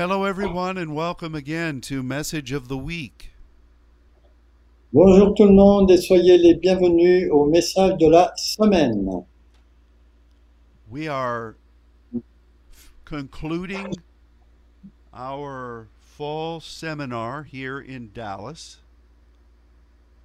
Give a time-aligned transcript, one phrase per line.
[0.00, 3.34] Hello, everyone, and welcome again to Message of the Week.
[4.94, 9.26] Bonjour tout le monde et soyez les bienvenus au message de la semaine.
[10.90, 11.56] We are
[13.04, 13.92] concluding
[15.12, 18.78] our fall seminar here in Dallas,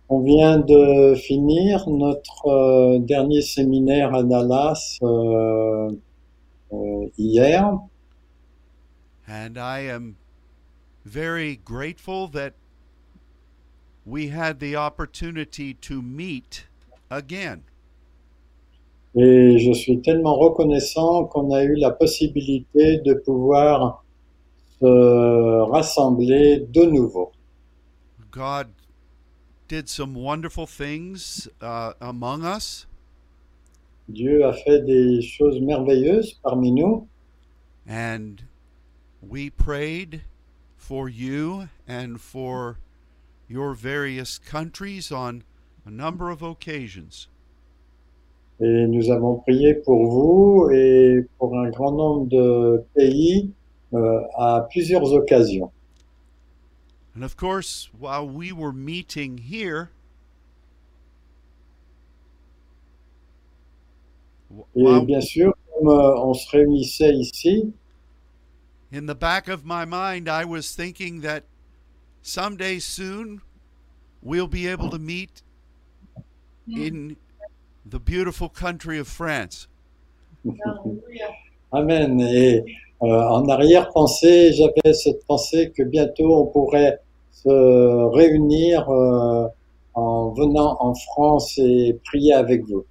[0.08, 5.92] On vient de finir notre euh, dernier séminaire à Dallas euh,
[6.72, 7.78] euh, hier
[9.28, 10.18] and I am
[11.04, 12.54] very grateful that
[14.06, 16.66] we had the opportunity to meet
[17.10, 17.64] again.
[19.16, 24.04] et je suis tellement reconnaissant qu'on a eu la possibilité de pouvoir
[24.80, 27.32] se rassembler de nouveau.
[28.30, 28.68] God
[29.70, 32.88] did some wonderful things uh, among us,
[34.10, 37.08] Dieu a fait des choses merveilleuses parmi nous
[37.88, 38.44] and
[39.28, 40.22] we prayed
[40.78, 42.78] for you and for
[43.48, 45.44] your various countries on
[45.86, 47.28] a number of occasions.
[48.60, 53.52] et nous avons prié pour vous et pour un grand nombre de pays
[53.94, 55.72] euh, à plusieurs occasions.
[57.16, 59.90] And of course, while we were meeting here,
[64.76, 67.74] Et bien sûr, comme euh, on se réunissait ici,
[68.92, 71.44] in the back of my mind, I was thinking that
[72.22, 73.42] someday soon
[74.22, 75.42] we'll be able to meet
[76.68, 77.16] in
[77.86, 79.68] the beautiful country of France.
[81.74, 82.20] Amen.
[82.20, 82.64] Et
[83.02, 87.00] euh, en arrière-pensée, j'avais cette pensée que bientôt on pourrait
[87.32, 89.48] se réunir euh,
[89.94, 92.86] en venant en France et prier avec vous.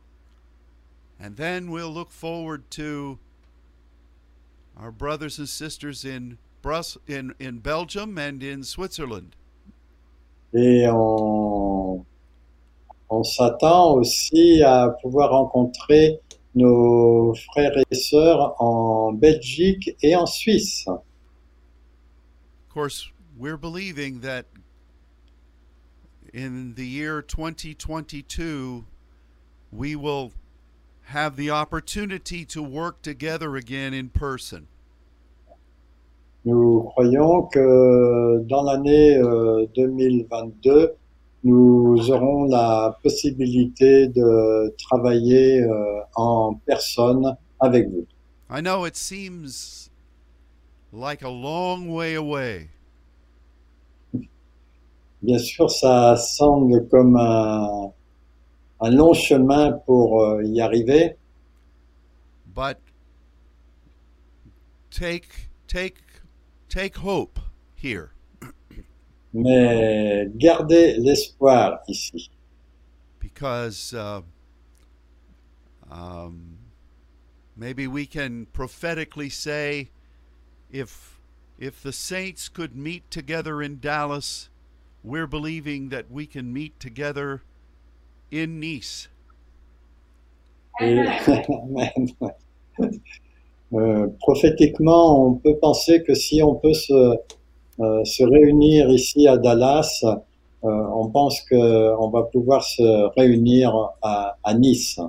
[1.20, 3.19] And then we'll look forward to
[4.77, 9.36] our brothers and sisters in Brus- in, in Belgium and in Switzerland.
[10.55, 12.05] Et on,
[13.11, 16.20] on s'attend aussi à pouvoir rencontrer
[16.55, 20.86] nos frères et sœurs en Belgique et en Suisse.
[20.86, 21.02] Of
[22.68, 24.46] course, we're believing that
[26.33, 28.85] in the year 2022,
[29.73, 30.33] we will
[31.07, 34.67] have the opportunity to work together again in person.
[36.45, 40.95] Nous croyons que dans l'année euh, 2022,
[41.45, 48.07] nous aurons la possibilité de travailler euh, en personne avec vous.
[48.51, 49.91] I know it seems
[50.92, 52.69] like a long way away,
[55.25, 57.91] Bien sûr, ça semble comme un,
[58.84, 61.17] un long chemin pour euh, y arriver,
[62.55, 62.78] but
[64.90, 65.96] take take
[66.68, 67.40] take hope
[67.74, 68.11] here.
[69.33, 72.30] mais gardez l'espoir ici.
[73.18, 74.20] because uh,
[75.90, 76.58] um,
[77.56, 79.89] maybe we can prophetically say
[80.70, 81.18] if
[81.58, 84.50] if the saints could meet together in Dallas,
[85.02, 87.42] we're believing that we can meet together
[88.34, 89.08] in Nice.
[90.80, 92.08] Et, Amen.
[93.72, 97.17] Euh, prophétiquement, on peut penser que si on peut se,
[97.80, 100.17] euh, se réunir ici à Dallas, euh,
[100.62, 105.00] on pense qu'on va pouvoir se réunir à, à Nice.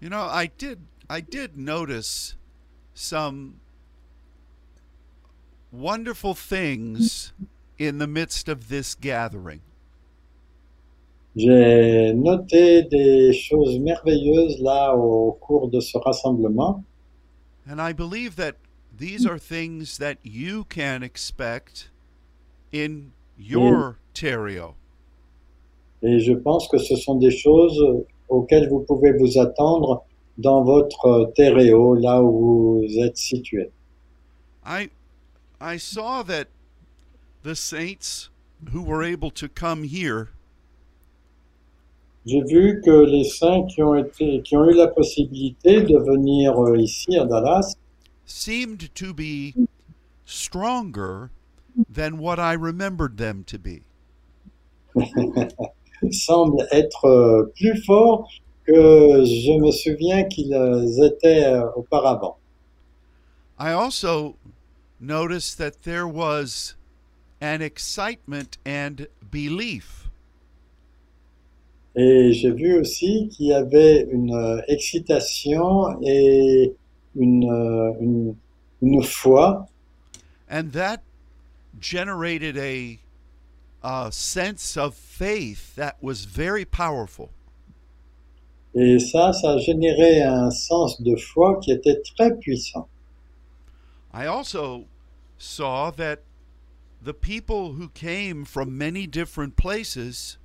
[0.00, 0.78] You know, I did
[1.10, 2.36] I did notice
[2.94, 3.56] some
[5.70, 7.32] wonderful things
[7.78, 9.60] in the midst of this gathering.
[11.36, 16.84] J'ai noté des choses merveilleuses là au cours de ce rassemblement.
[17.68, 18.54] And I believe that
[18.96, 21.90] these are things that you can expect
[22.72, 24.74] in your Terrio.
[26.02, 27.82] Et je pense que ce sont des choses
[28.28, 30.04] auxquelles vous pouvez vous attendre
[30.38, 33.70] dans votre terréo, là où vous êtes situé.
[34.64, 34.90] I
[35.60, 36.48] I saw that
[37.42, 38.30] the saints
[38.72, 40.30] who were able to come here
[42.26, 46.58] J'ai vu que les saints qui ont été, qui ont eu la possibilité de venir
[46.58, 47.74] euh, ici à Dallas
[48.24, 49.54] seemed to be
[50.24, 51.30] stronger
[51.92, 53.82] than what I remembered them to be.
[56.10, 58.28] semblent être euh, plus forts
[58.66, 58.72] que
[59.24, 60.54] je me souviens qu'ils
[61.02, 62.38] étaient euh, auparavant.
[63.58, 64.36] I also
[65.00, 66.74] noticed that there was
[67.40, 70.03] an excitement and belief
[71.96, 76.74] Et j'ai vu aussi qu'il y avait une euh, excitation et
[77.14, 78.34] une, euh, une,
[78.82, 79.66] une foi
[80.50, 81.02] And that
[81.80, 82.98] generated a,
[83.82, 87.30] a sense of faith that was very powerful.
[88.74, 92.88] Et ça, ça a généré un sens de foi qui était très puissant.
[94.12, 94.86] I also
[95.38, 96.22] saw that
[97.02, 100.38] the people who came from many different places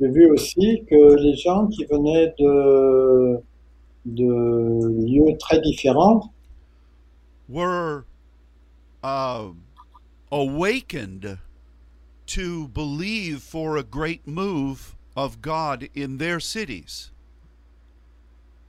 [0.00, 3.40] J'ai vu aussi que les gens qui venaient de,
[4.06, 6.32] de lieux très différents
[7.48, 8.04] were
[9.02, 9.48] uh,
[10.30, 11.38] awakened
[12.26, 17.10] to believe for a great move of God in their cities.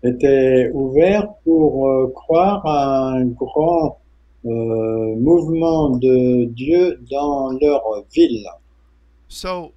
[0.03, 3.99] étaient ouverts pour euh, croire à un grand
[4.45, 7.83] euh, mouvement de Dieu dans leur
[8.13, 8.47] ville.
[9.27, 9.73] So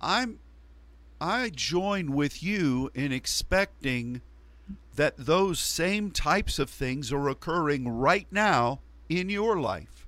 [0.00, 0.38] I'm
[1.22, 4.22] I join with you in expecting
[4.96, 10.04] that those same types of things are occurring right now in your life.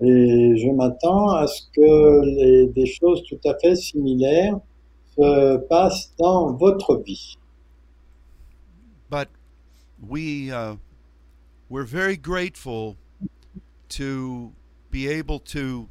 [0.00, 4.58] Et je m'attends à ce que les- des choses tout à fait similaires
[5.16, 7.36] se passent dans votre vie.
[9.08, 9.28] But
[10.00, 10.74] we uh,
[11.68, 12.96] we're very grateful
[13.90, 14.50] to
[14.90, 15.88] be able to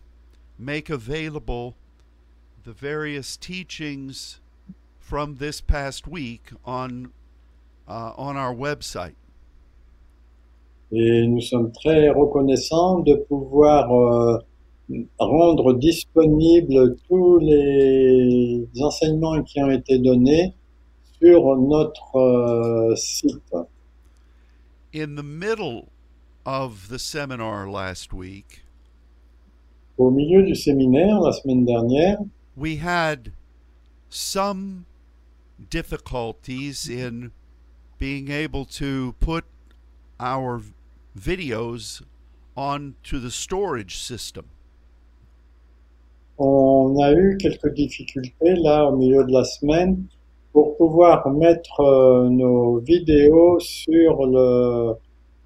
[0.59, 1.75] make available
[2.63, 4.39] the various teachings
[4.99, 7.11] from this past week on
[7.87, 9.15] uh, on our website.
[10.91, 14.39] Et nous sommes très reconnaissants de pouvoir euh,
[15.17, 20.53] rendre disponibles tous les enseignements qui ont été donnés
[21.21, 23.55] sur notre euh, site.
[24.93, 25.87] In the middle
[26.45, 28.65] of the seminar last week,
[29.97, 32.17] Au milieu du séminaire, la semaine dernière,
[32.55, 33.33] we had
[34.09, 34.85] some
[35.69, 37.31] difficulties in
[37.97, 39.45] being able to put
[40.19, 40.61] our
[41.17, 42.01] videos
[42.55, 44.45] onto the storage system.
[46.43, 50.05] on a eu quelques difficultés là au milieu de la semaine
[50.53, 54.95] pour pouvoir mettre euh, nos vidéos sur le,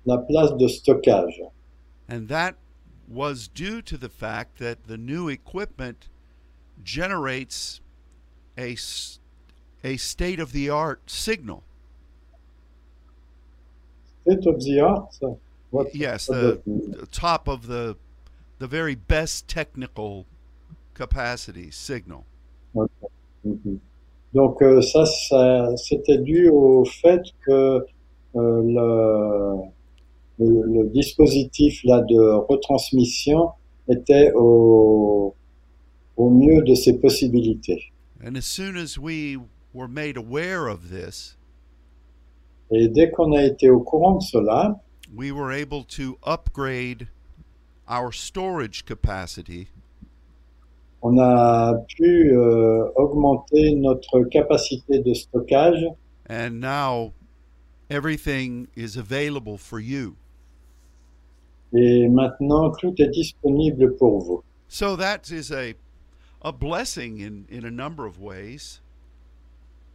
[0.05, 1.41] la place de stockage.
[2.07, 2.55] And that
[3.09, 6.07] was due to the fact that the new equipment
[6.83, 7.81] generates
[8.57, 8.75] a,
[9.83, 11.63] a state of the art signal.
[14.27, 15.15] State of the art,
[15.71, 17.95] what- yes, the, the top of the
[18.59, 20.25] the very best technical
[20.93, 22.23] capacity signal.
[23.43, 23.79] Mhm.
[24.33, 27.85] Donc euh, ça, ça c'était dû au fait que
[28.35, 29.69] euh, le,
[30.39, 32.19] le, le dispositif là de
[32.49, 33.51] retransmission
[33.87, 35.35] était au,
[36.17, 37.91] au mieux de ses possibilités.
[38.25, 39.37] And as soon as we
[39.73, 41.37] were made aware of this,
[42.71, 44.79] Et dès qu'on a été au courant de cela,
[45.15, 47.07] we were able to upgrade
[47.87, 49.67] our storage capacity
[51.03, 55.85] on a pu euh, augmenter notre capacité de stockage
[56.27, 57.13] and now
[57.91, 60.15] everything is available for you.
[61.73, 64.43] et maintenant tout est disponible pour vous.
[64.67, 65.75] So that is a
[66.45, 68.79] a blessing in, in a number of ways.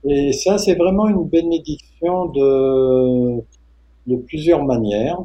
[0.05, 3.41] Et ça, c'est vraiment une bénédiction de,
[4.07, 5.19] de plusieurs manières.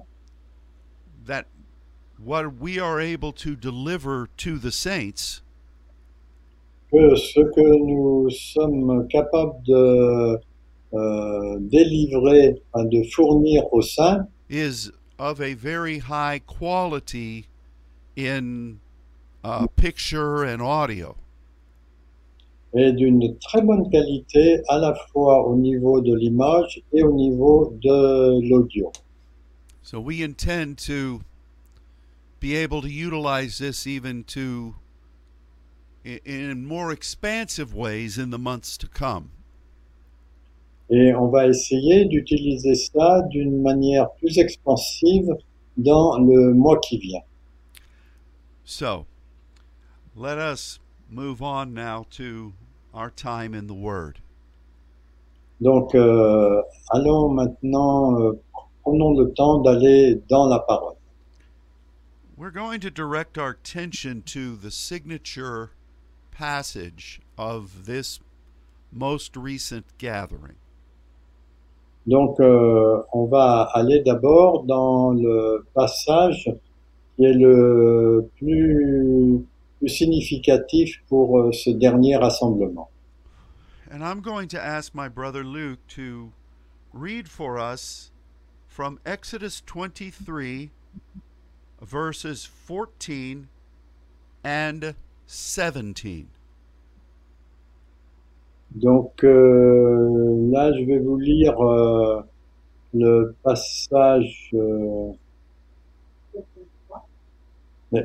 [1.25, 1.45] That
[2.23, 5.41] what we are able to deliver to the saints
[6.91, 10.39] que ce que nous sommes capables de
[10.93, 17.47] euh, délivrer, de fournir aux saints, is of a very high quality
[18.15, 18.77] in
[19.45, 21.15] uh, picture and audio.
[22.73, 27.73] est d'une très bonne qualité à la fois au niveau de l'image et au niveau
[27.81, 28.91] de l'audio.
[29.81, 31.21] So we intend to
[32.41, 34.75] be able to utilize this even to
[36.03, 39.29] in more expansive ways in the months to come.
[40.89, 45.33] Et on va essayer d'utiliser ça d'une manière plus expansive
[45.77, 47.23] dans le mois qui vient.
[48.65, 49.05] So,
[50.15, 50.79] let us
[51.09, 52.53] move on now to
[52.93, 54.19] our time in the Word.
[55.61, 58.33] Donc, euh, allons maintenant, euh,
[58.83, 60.95] prenons le temps d'aller dans la parole.
[62.37, 65.71] We're going to direct our attention to the signature
[66.31, 68.19] passage of this
[68.91, 70.55] most recent gathering.
[72.07, 76.51] Donc, euh, on va aller d'abord dans le passage
[77.15, 79.45] qui est le plus,
[79.85, 82.89] plus significatif pour euh, ce dernier rassemblement.
[83.91, 86.31] And I'm going to ask my brother Luke to
[86.91, 88.09] read for us
[88.67, 90.71] from Exodus 23,
[91.81, 93.47] verses 14
[94.43, 94.95] and
[95.27, 96.25] 17.
[98.71, 102.21] Donc euh, là, je vais vous lire euh,
[102.95, 105.11] le passage euh,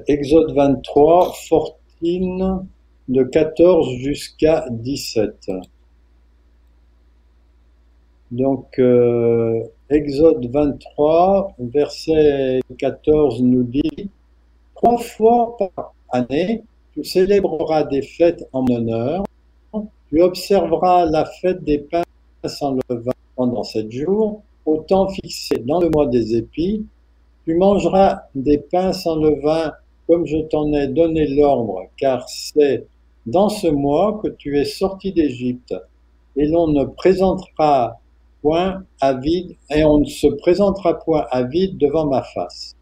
[0.07, 1.33] Exode 23,
[2.01, 2.65] 14,
[3.09, 5.51] de 14 jusqu'à 17.
[8.31, 14.11] Donc, euh, Exode 23, verset 14 nous dit,
[14.77, 16.63] Trois fois par année,
[16.95, 19.25] tu célébreras des fêtes en honneur,
[20.09, 22.03] tu observeras la fête des pains
[22.47, 26.87] sans levain pendant sept jours, au temps fixé dans le mois des épis,
[27.45, 29.73] tu mangeras des pains sans levain
[30.11, 32.85] comme je t'en ai donné l'ordre, car c'est
[33.27, 35.73] dans ce mois que tu es sorti d'Égypte,
[36.37, 38.01] et l'on ne présentera
[38.43, 42.75] point à vide, et on ne se présentera point à vide devant ma face.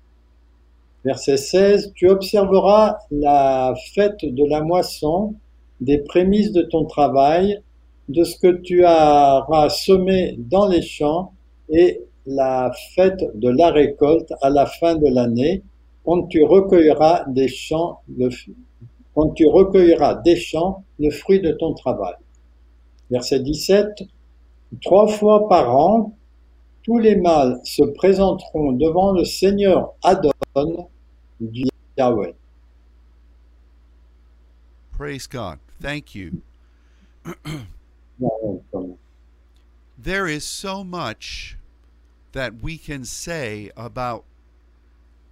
[1.05, 5.35] Verset 16, tu observeras la fête de la moisson,
[5.83, 7.61] des prémices de ton travail,
[8.09, 11.33] de ce que tu auras semé dans les champs,
[11.69, 15.63] et la fête de la récolte à la fin de l'année,
[16.09, 18.31] quand tu recueilleras des champs le,
[19.15, 22.15] quand tu recueilleras des champs le fruit de ton travail.
[23.11, 24.05] Verset 17.
[24.81, 26.17] Trois fois par an,
[26.83, 30.31] tous les mâles se présenteront devant le Seigneur Adon
[31.41, 31.67] du
[31.99, 32.33] Yahweh.
[34.97, 35.59] Praise God.
[35.79, 36.41] Thank you.
[39.99, 41.59] There is so much
[42.33, 44.25] that we can say about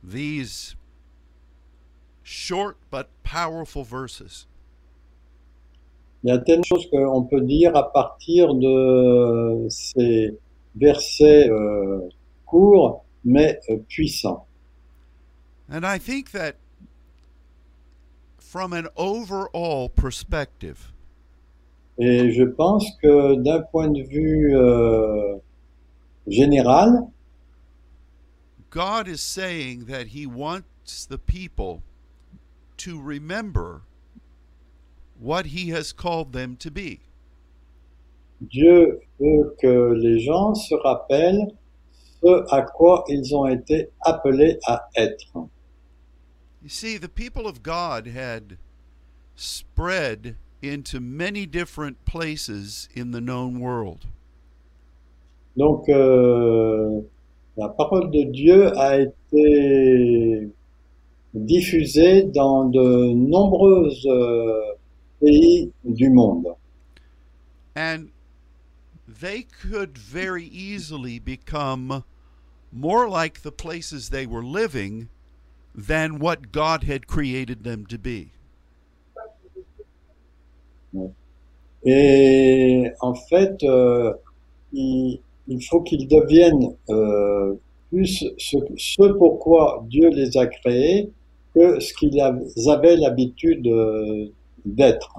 [0.03, 0.77] these
[2.23, 4.47] short but powerful verses.
[6.23, 10.37] Il y a tellement de choses qu'on peut dire à partir de ces
[10.75, 12.09] versets euh,
[12.45, 14.47] courts mais euh, puissants.
[15.69, 16.57] And I think that
[18.39, 20.93] from an overall perspective,
[21.99, 25.37] Et je pense que d'un point de vue euh,
[26.27, 27.07] général,
[28.77, 31.83] God is saying that He wants the people
[32.77, 33.81] to remember
[35.19, 37.01] what He has called them to be.
[38.51, 41.57] Dieu veut que les gens se rappellent
[42.23, 45.49] ce à quoi ils ont été appelés à être.
[46.63, 48.59] You see, the people of God had
[49.37, 54.05] spread into many different places in the known world.
[55.57, 57.01] Donc, euh,
[57.57, 60.49] la parole de Dieu a été
[61.35, 64.75] diffusée dans de nombreux euh,
[65.21, 66.47] pays du monde.
[67.75, 68.09] And
[69.07, 72.05] they could very easily become
[72.73, 75.09] more like the places they were living
[75.75, 78.33] than what God had created them to be.
[81.85, 84.15] Et en fait, euh,
[85.49, 87.55] il faut qu'ils deviennent euh,
[87.91, 91.11] plus ce, ce pourquoi Dieu les a créés
[91.55, 94.27] que ce qu'ils av- avaient l'habitude euh,
[94.65, 95.15] d'être.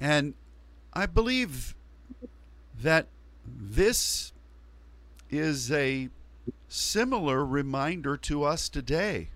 [0.00, 0.32] And
[0.94, 1.74] I believe
[2.82, 3.06] that
[3.74, 4.32] this
[5.30, 6.08] is a
[6.68, 9.28] similar reminder to us today.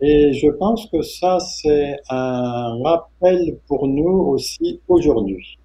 [0.00, 5.58] Et je pense que ça, c'est un rappel pour nous aussi aujourd'hui.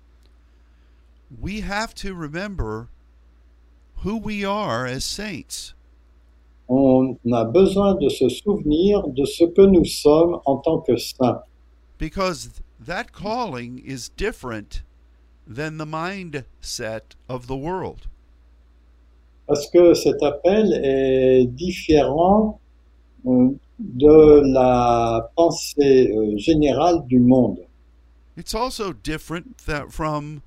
[1.41, 2.87] We have to remember
[4.03, 5.73] who we are as saints.
[6.67, 11.43] On a besoin de se souvenir de ce que nous sommes en tant que saints.
[12.03, 14.81] because that calling is different
[15.47, 18.07] than the mindset of the world.
[19.47, 22.59] Parce que cet appel est différent
[23.25, 27.59] euh, de la pensée euh, générale du monde.
[28.35, 30.41] It's also different that from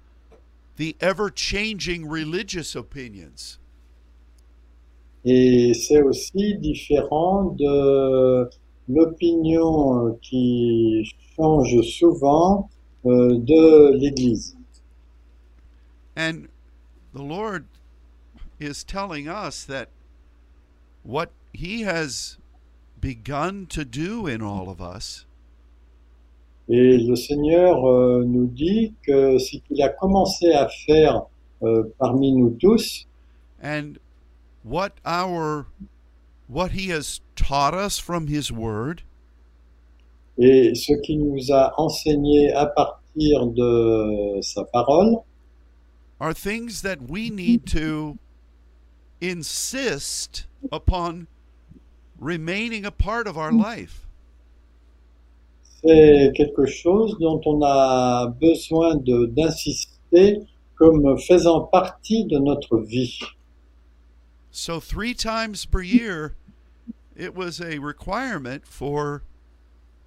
[5.24, 8.48] Et c'est aussi différent de
[8.88, 11.04] l'opinion qui
[11.36, 12.70] change souvent
[13.04, 14.56] euh, de l'Église.
[16.16, 16.48] And
[17.12, 17.66] the Lord
[18.58, 19.88] is telling us that
[21.02, 22.38] what He has
[23.00, 25.25] begun to do in all of us
[26.68, 31.22] Et le Seigneur euh, nous dit que ce qu'il a commencé à faire
[31.62, 33.06] euh, parmi nous tous,
[33.62, 33.98] and
[34.64, 35.66] what our
[36.48, 39.02] what He has taught us from His Word
[40.38, 45.22] et ce qu'il nous a enseigné à partir de sa parole,
[46.20, 48.18] are things that we need to
[49.20, 51.26] insist upon
[52.18, 54.05] remaining a part of our life.
[55.82, 60.40] C'est quelque chose dont on a besoin d'insister
[60.76, 63.18] comme faisant partie de notre vie.
[64.50, 66.34] So, three times per year,
[67.16, 69.22] it was a requirement for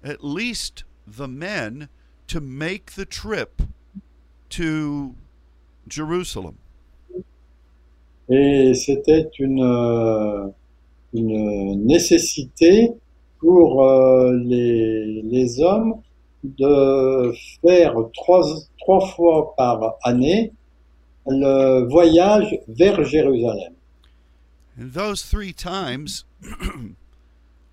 [0.02, 1.88] at least the men
[2.28, 3.62] to make the trip
[4.50, 5.14] to
[5.88, 6.56] Jerusalem.
[8.28, 10.46] Et c'était une, euh,
[11.12, 12.92] une nécessité
[13.40, 16.00] pour euh, les, les hommes
[16.44, 17.32] de
[17.62, 18.46] faire trois,
[18.78, 20.52] trois fois par année
[21.26, 23.74] le voyage vers Jérusalem.
[24.78, 26.24] And those three times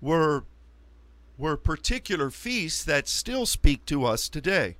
[0.00, 0.44] were
[1.38, 4.76] were particular feasts that still speak to us today.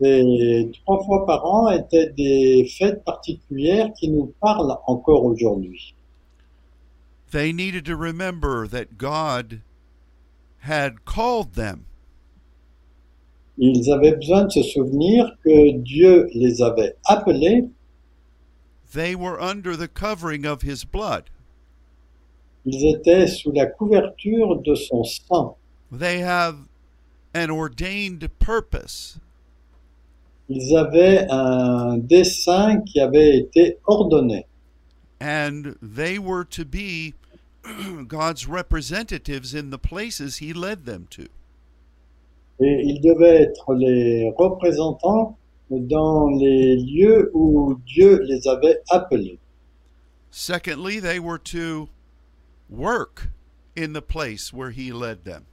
[0.00, 5.94] Ces trois fois par an étaient des fêtes particulières qui nous parlent encore aujourd'hui.
[7.30, 9.60] They needed to remember that God
[10.60, 11.84] had called them
[13.60, 17.68] Ils avaient besoin de se souvenir que Dieu les avait appelés,
[18.92, 21.24] they were under the covering of his blood.
[22.64, 25.56] ils étaient sous la couverture de son sang.
[25.90, 26.68] They have
[27.34, 29.18] an ordained purpose.
[30.48, 34.44] Ils avaient un dessein qui avait été ordonné.
[35.20, 37.12] and they were to be
[38.08, 41.28] God's representatives in the places he led them to.
[42.60, 45.36] Et ils devaient être les représentants
[45.70, 49.38] dans les lieux où Dieu les avait appelés.
[50.30, 51.88] Secondly, they were to
[52.68, 53.28] work
[53.76, 55.44] in the place where he led them.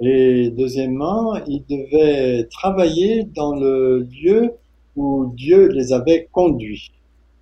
[0.00, 4.50] Et deuxièmement, ils devaient travailler dans le lieu
[4.96, 6.90] où Dieu les avait conduits.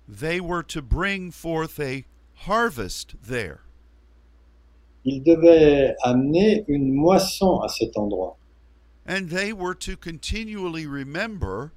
[0.07, 2.03] They were to bring forth a
[2.47, 3.61] harvest there.
[5.03, 8.37] Ils devaient amener une moisson à cet endroit.
[9.07, 11.71] And they were to continually remember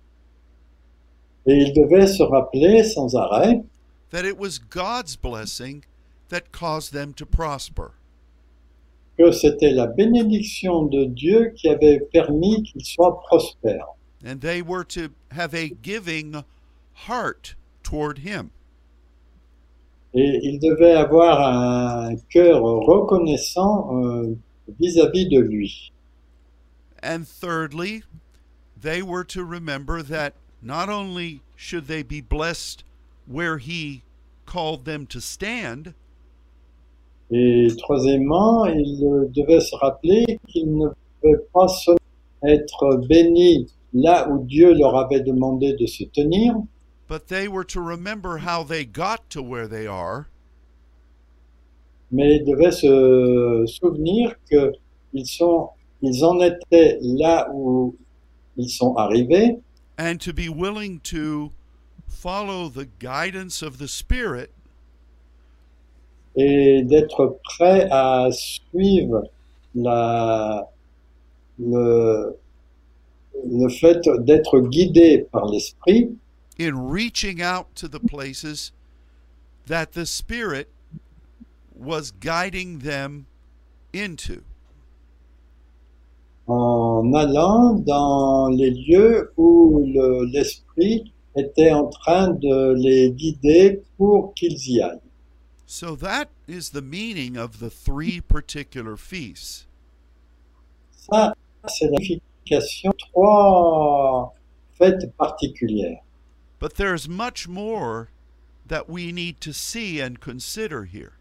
[1.46, 3.64] Et ils devaient se rappeler sans arrêt
[4.10, 5.84] that it was God's blessing
[6.28, 7.92] that caused them to prosper.
[9.16, 13.86] que c'était la bénédiction de Dieu qui avait permis qu'ils soient prospères.
[14.24, 16.44] And they were to have a giving
[17.06, 18.50] heart toward him.
[20.14, 24.36] Et ils devaient avoir un cœur reconnaissant euh,
[24.80, 25.92] vis-à-vis de lui.
[27.02, 28.04] And thirdly,
[28.80, 32.84] they were to remember that not only should they be blessed
[33.26, 34.02] where he
[34.46, 35.94] called them to stand,
[37.30, 40.88] Et troisièmement, ils devaient se rappeler qu'ils ne
[41.20, 41.66] pouvaient pas
[42.46, 46.54] être bénis là où Dieu leur avait demandé de se tenir,
[47.08, 50.28] but they were to remember how they got to where they are.
[52.10, 55.70] Mais ils devaient se souvenir qu'ils sont,
[56.02, 57.96] ils en étaient là où
[58.56, 59.58] ils sont arrivés.
[59.98, 61.52] And to be willing to
[62.08, 64.50] follow the guidance of the Spirit.
[66.36, 69.22] Et d'être prêts à suivre
[69.74, 70.68] la,
[71.58, 72.36] le,
[73.44, 76.10] le fait d'être guidés par l'Esprit
[76.58, 78.72] in reaching out to the places
[79.66, 80.68] that the Spirit
[81.74, 83.26] was guiding them
[83.92, 84.42] into.
[86.46, 94.34] en allant dans les lieux où le- l'Esprit était en train de les guider pour
[94.34, 95.00] qu'ils y aillent.
[95.66, 99.66] So that is the meaning of the three particular feasts.
[101.10, 101.32] Ça,
[101.66, 104.34] c'est la signification de trois
[104.78, 106.02] fêtes particulières.
[106.58, 108.10] But there's much more
[108.66, 111.18] that we need to see and consider here.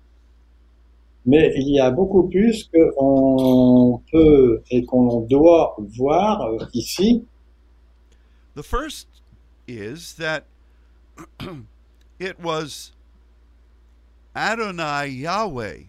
[1.25, 7.25] Mais il y a beaucoup plus qu'on peut et qu'on doit voir euh, ici.
[8.55, 9.07] The first
[9.67, 10.45] is that
[12.19, 12.91] it was
[14.35, 15.83] Adonai Yahweh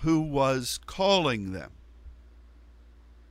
[0.00, 1.70] who was calling them.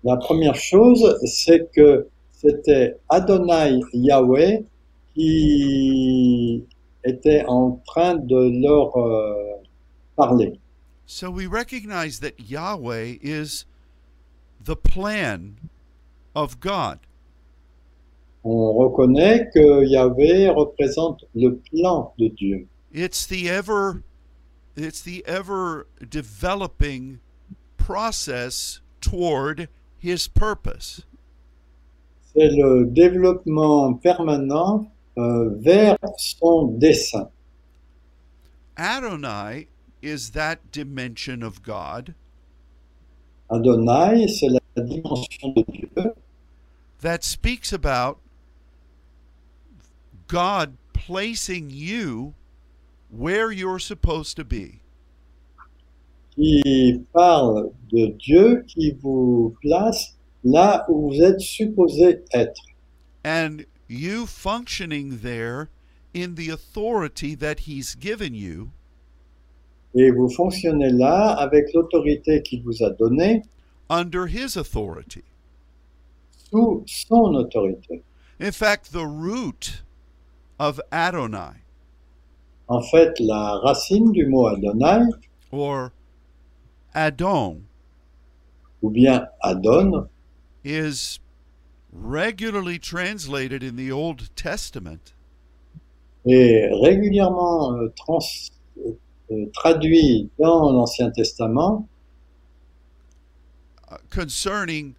[0.03, 4.63] La première chose, c'est que c'était Adonai Yahweh
[5.17, 6.63] qui
[7.03, 9.63] était en train de leur euh,
[10.15, 10.59] parler.
[11.07, 13.65] So we recognize that Yahweh is
[14.63, 15.55] the plan
[16.35, 16.99] of God.
[18.43, 22.67] On reconnaît que Yahweh représente le plan de Dieu.
[22.93, 24.03] It's the ever
[24.75, 27.19] it's the ever developing
[27.77, 31.05] process toward his purpose.
[32.33, 37.29] C'est le développement permanent Euh, vers son dessein.
[38.77, 39.67] Adonai
[40.03, 42.13] is that dimension of God
[43.49, 46.13] Adonai, c'est la dimension de Dieu
[47.01, 48.19] that speaks about
[50.27, 52.35] God placing you
[53.09, 54.81] where you're supposed to be.
[56.35, 62.61] qui parle de Dieu qui vous place là où vous êtes supposé être.
[63.25, 65.69] and you functioning there
[66.13, 68.71] in the authority that he's given you
[69.95, 73.43] Et vous fonctionnez là avec l'autorité qu'il vous a donnée
[73.89, 75.23] under his authority.
[76.51, 78.03] sous son autorité.
[78.39, 79.81] In fact, the root
[80.59, 81.63] of Adonai
[82.69, 85.05] En fait, la racine du mot Adonai,
[85.51, 85.93] or
[86.93, 87.61] Adon
[88.83, 90.07] ou bien Adon,
[90.63, 91.19] is
[92.01, 95.13] regularly translated in the Old Testament
[96.25, 98.51] est régulièrement euh, trans-
[99.31, 101.87] euh, traduit dans l'Ancien Testament
[103.91, 104.95] uh, concerning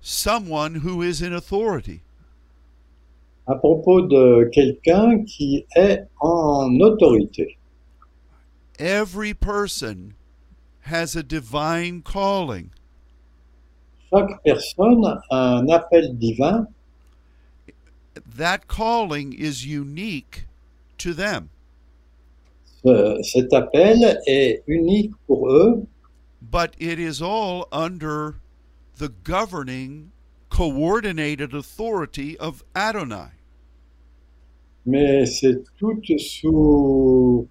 [0.00, 2.00] someone who is in authority.
[3.48, 7.56] à propos de quelqu'un qui est en autorité.
[8.78, 10.14] Every person
[10.86, 12.70] has a divine calling.
[14.10, 16.66] Chaque personne a un appel divin
[18.38, 20.46] That calling is unique
[20.98, 21.50] to them.
[22.84, 25.86] Ce- cet appel est unique pour eux,
[26.40, 28.36] but it is all under
[28.98, 30.12] the governing,
[30.50, 33.32] coordinated authority of Adonai.
[34.86, 37.48] mais c'est tout sous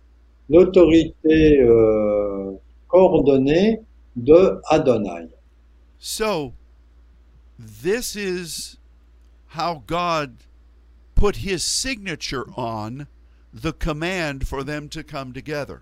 [0.50, 2.54] l'autorité euh,
[2.88, 3.82] coordonnée
[4.16, 5.28] de Adonai.
[6.08, 6.54] So,
[7.58, 8.78] this is
[9.58, 10.38] how God
[11.16, 13.08] put his signature on
[13.52, 15.82] the command for them to come together.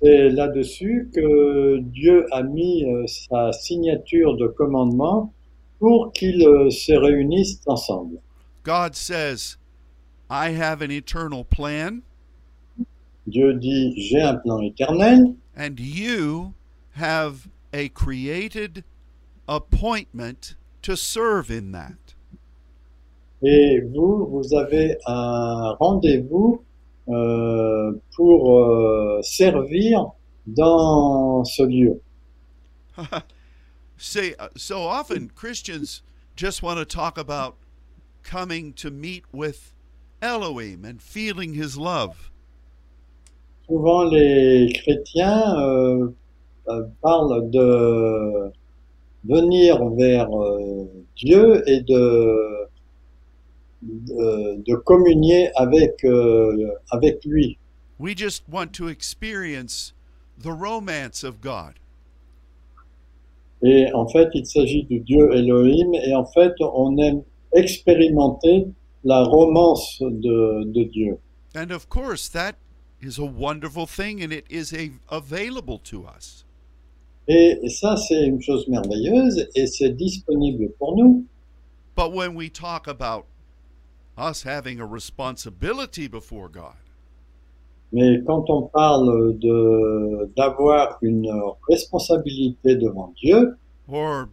[0.00, 5.34] C'est là-dessus que Dieu a mis euh, sa signature de commandement
[5.78, 8.22] pour qu'ils euh, se réunissent ensemble.
[8.62, 9.58] God says,
[10.30, 12.00] I have an eternal plan,
[13.26, 16.54] Dieu dit, j'ai un plan éternel and you
[16.92, 18.84] have a created
[19.48, 22.14] appointment to serve in that.
[23.42, 26.62] et vous, vous avez un rendez-vous
[27.08, 30.12] euh, pour euh, servir
[30.46, 32.00] dans ce lieu.
[33.96, 36.02] See, uh, so often Christians
[36.36, 37.56] just want to talk about
[38.22, 39.72] coming to meet with
[40.22, 42.30] Elohim and feeling his love.
[43.66, 46.12] Souvent, les chrétiens euh,
[46.70, 48.50] euh, parlent de
[49.24, 52.68] venir vers euh, Dieu et de,
[53.82, 57.58] de, de communier avec, euh, avec lui.
[57.98, 59.92] We just want to experience
[60.42, 61.74] the romance of God.
[63.62, 68.68] Et en fait, il s'agit du Dieu Elohim et en fait, on aime expérimenter
[69.04, 71.18] la romance de, de Dieu.
[71.54, 72.54] And of course, that
[73.02, 76.44] is a wonderful thing and it is a, available to us.
[77.32, 81.24] Et ça, c'est une chose merveilleuse et c'est disponible pour nous.
[81.94, 83.26] But when we talk about
[84.18, 86.74] us having a responsibility before God,
[87.92, 91.30] Mais quand on parle de d'avoir une
[91.68, 94.28] responsabilité devant Dieu or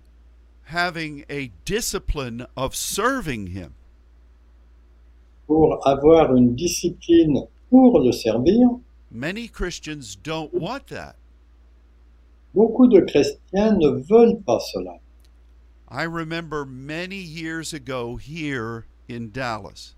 [0.66, 3.74] having a discipline of serving Him,
[5.46, 8.80] pour avoir une discipline pour le servir,
[9.12, 11.16] many Christians don't want that.
[12.54, 15.00] Beaucoup de chrétiens ne veulent pas cela.
[15.90, 19.96] I remember many years ago here in Dallas,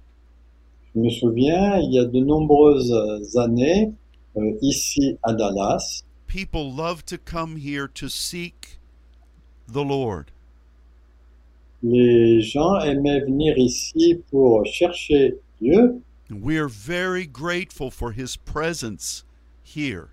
[0.94, 3.94] Je me souviens, il y a de nombreuses années,
[4.38, 8.80] euh, ici à Dallas, people loved to come here to seek
[9.68, 10.32] the Lord.
[11.82, 18.36] les gens aimaient venir ici pour chercher Dieu And we are very grateful for His
[18.36, 19.24] presence
[19.64, 20.10] here.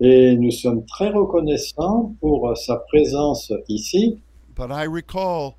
[0.00, 4.18] Et nous sommes très reconnaissants pour sa présence ici.
[4.54, 5.56] But I recall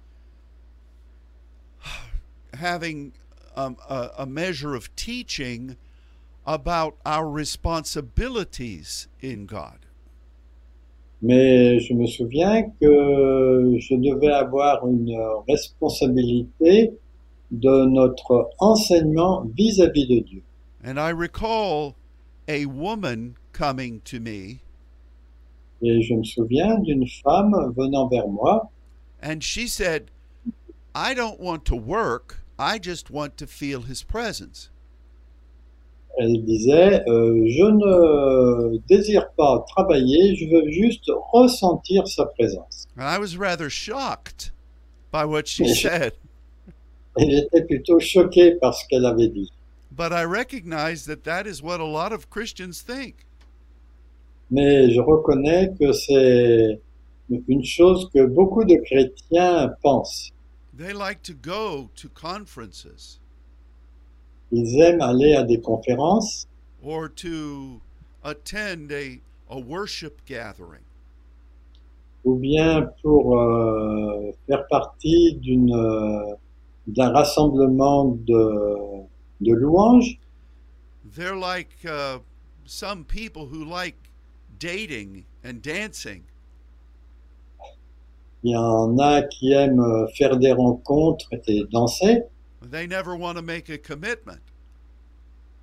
[2.53, 3.13] having
[3.55, 5.75] um, a, a measure of teaching
[6.45, 9.85] about our responsibilities in God.
[11.21, 15.17] Mais je me souviens que je devais avoir une
[15.49, 16.93] responsabilité
[17.51, 20.43] de notre enseignement vis-à-vis de Dieu.
[20.81, 21.95] And I recall
[22.49, 24.59] a woman coming to me,
[25.81, 28.69] Et je me souviens d'une femme venant vers moi
[29.21, 30.09] and she said,
[30.95, 34.69] I don't want to work, I just want to feel His presence.
[36.17, 42.87] elle disait euh, Je ne désire pas travailler, je veux juste ressentir sa présence.
[42.97, 44.51] And I was rather shocked
[45.11, 46.13] by what she said,
[47.17, 49.49] Elle était plutôt choquée par ce qu'elle avait dit.
[49.99, 53.25] But I recognize that that is what a lot of Christians think.
[54.49, 56.79] Mais je reconnais que c'est
[57.29, 60.31] une chose que beaucoup de chrétiens pensent.
[60.73, 63.19] They like to go to conferences
[64.53, 66.47] Ils aiment aller à des conférences
[66.81, 67.81] or to
[68.23, 70.85] attend a, a worship gathering.
[72.23, 76.35] ou bien pour euh, faire partie d'une euh,
[76.87, 79.05] d'un rassemblement de,
[79.41, 80.17] de louanges.
[81.15, 82.19] They're like uh,
[82.65, 83.95] some people who like
[84.59, 86.23] dating and dancing.
[88.43, 92.23] Il y en a qui aiment euh, faire des rencontres et danser,
[92.61, 94.39] They never want to make a commitment.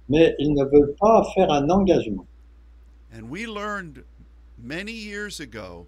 [0.09, 2.27] mais ils ne veulent pas faire un engagement.
[3.13, 4.05] And we learned
[4.59, 5.87] many years ago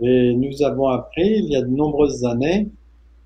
[0.00, 2.68] Et nous avons appris il y a de nombreuses années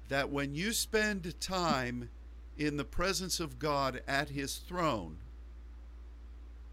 [0.09, 2.09] that when you spend time
[2.59, 5.17] in the presence of God at His throne,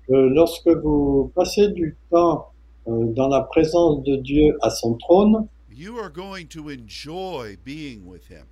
[0.07, 2.51] que lorsque vous passez du temps
[2.87, 8.05] euh, dans la présence de Dieu à son trône, you are going to enjoy being
[8.05, 8.45] with Him.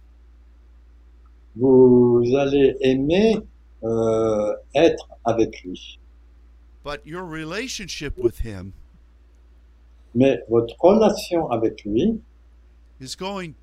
[1.55, 3.37] vous allez aimer
[3.83, 5.99] euh, être avec lui.
[6.83, 8.73] But your relationship with Him
[10.15, 12.19] Mais votre relation avec lui
[12.99, 13.55] is going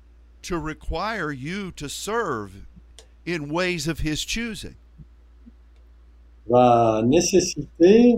[0.43, 2.65] to require you to serve
[3.27, 4.75] in ways of His choosing.
[6.49, 8.15] va nécessiter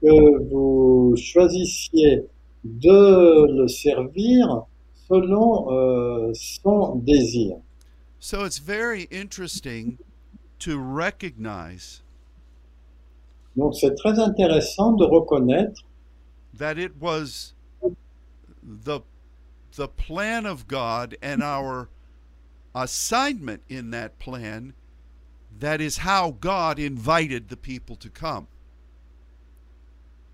[0.00, 2.22] que vous choisissiez
[2.64, 4.66] de le servir
[5.08, 7.56] selon euh, son désir.
[8.20, 9.98] So it's very interesting
[10.60, 12.02] to recognize
[13.56, 15.82] Donc c'est très intéressant de reconnaître
[16.56, 17.54] that it was
[18.62, 19.00] the
[19.76, 21.88] the plan of God and our
[22.74, 24.74] assignment in that plan
[25.58, 28.46] that is how God invited the people to come.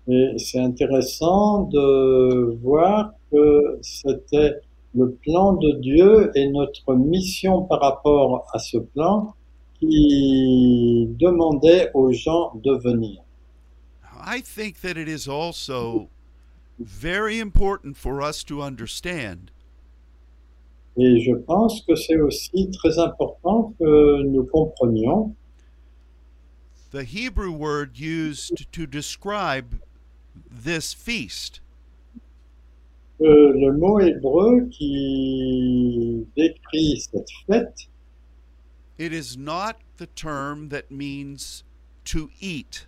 [0.09, 4.55] et c'est intéressant de voir que c'était
[4.95, 9.35] le plan de Dieu et notre mission par rapport à ce plan
[9.79, 13.21] qui demandait aux gens de venir.
[14.25, 16.09] I think that it is also
[16.79, 19.51] very important for us to understand
[21.01, 25.33] Et je pense que c'est aussi très important que nous comprenions
[26.91, 29.79] the Hebrew word used to describe
[30.51, 31.61] this feast.
[33.19, 37.87] que le mot hébreu qui décrit cette fête,
[38.97, 41.63] it is not the term that means
[42.05, 42.87] to eat.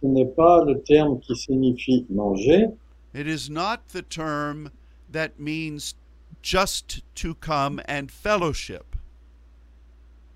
[0.00, 2.68] Ce n'est pas le terme qui signifie manger,
[3.14, 4.70] It is not the term
[5.10, 5.94] that means
[6.42, 8.84] just to come and fellowship.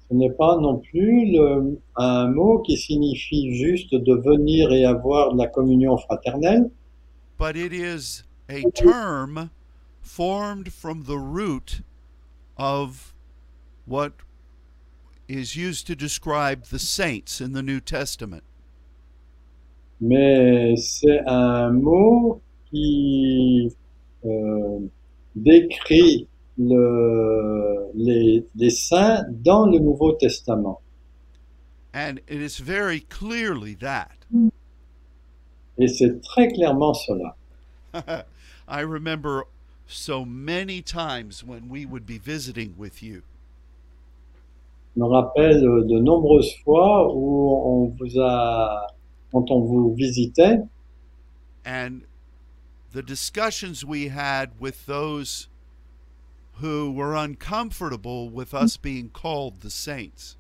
[0.08, 5.32] ce n'est pas non plus le- un mot qui signifie juste de venir et avoir
[5.32, 6.70] de la communion fraternelle,
[7.38, 9.50] but it is a term
[10.02, 11.80] formed from the root
[12.58, 13.14] of
[13.86, 14.12] what
[15.28, 18.42] is used to describe the saints in the New Testament.
[20.00, 23.72] mais c'est un mot qui
[24.24, 24.80] euh,
[25.34, 26.26] décrit
[26.58, 30.80] le- les, les saints dans le Nouveau Testament.
[31.94, 34.12] And it is very clearly that.
[35.78, 37.36] Et c'est très clairement cela.
[38.68, 39.44] I remember
[39.86, 43.22] so many times when we would be visiting with you,
[44.94, 48.86] Je me rappelle de nombreuses fois où on vous a,
[49.30, 50.60] quand on vous visitait,
[51.64, 52.02] and
[52.92, 55.48] the discussions we had with those
[56.60, 60.36] who were uncomfortable with us being called the saints.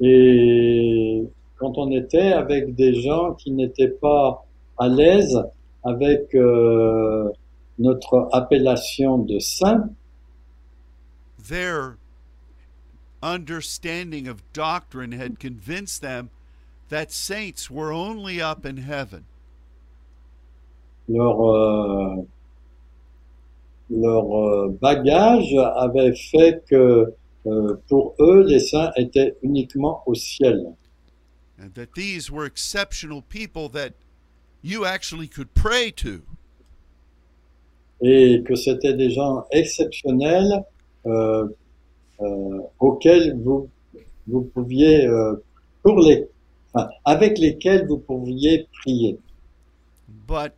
[0.00, 1.26] et
[1.58, 4.46] quand on était avec des gens qui n'étaient pas
[4.78, 5.42] à l'aise
[5.84, 7.30] avec euh,
[7.78, 9.90] notre appellation de saint,
[11.38, 11.96] Their
[13.22, 16.30] understanding of doctrine had convinced them
[16.88, 19.24] that saints were only up in heaven.
[21.08, 22.16] Leur, euh,
[23.90, 27.12] leur euh, bagage avait fait que
[27.46, 30.74] euh, pour eux, les saints étaient uniquement au ciel.
[31.58, 33.94] And that these were exceptional people that
[34.62, 36.22] you actually could pray to.
[38.02, 40.62] et que c'était des gens exceptionnels
[41.06, 41.48] euh,
[42.78, 43.70] auxquels vous
[44.26, 45.08] vous pouviez,
[45.82, 46.28] pour les,
[46.74, 49.18] enfin, avec lesquels vous pouviez prier.
[50.08, 50.52] But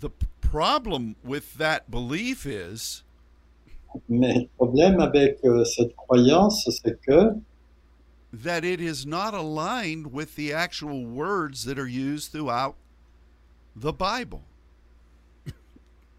[0.00, 3.02] the problem with that belief is
[4.08, 7.34] Mais le problème avec euh, cette croyance, c'est que
[8.32, 12.74] that it is not aligned with the actual words that are used throughout
[13.74, 14.42] the Bible.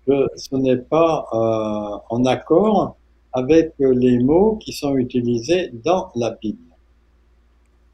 [0.06, 2.98] que ce n'est pas euh, en accord
[3.34, 6.58] avec euh, les mots qui sont utilisés dans la Bible.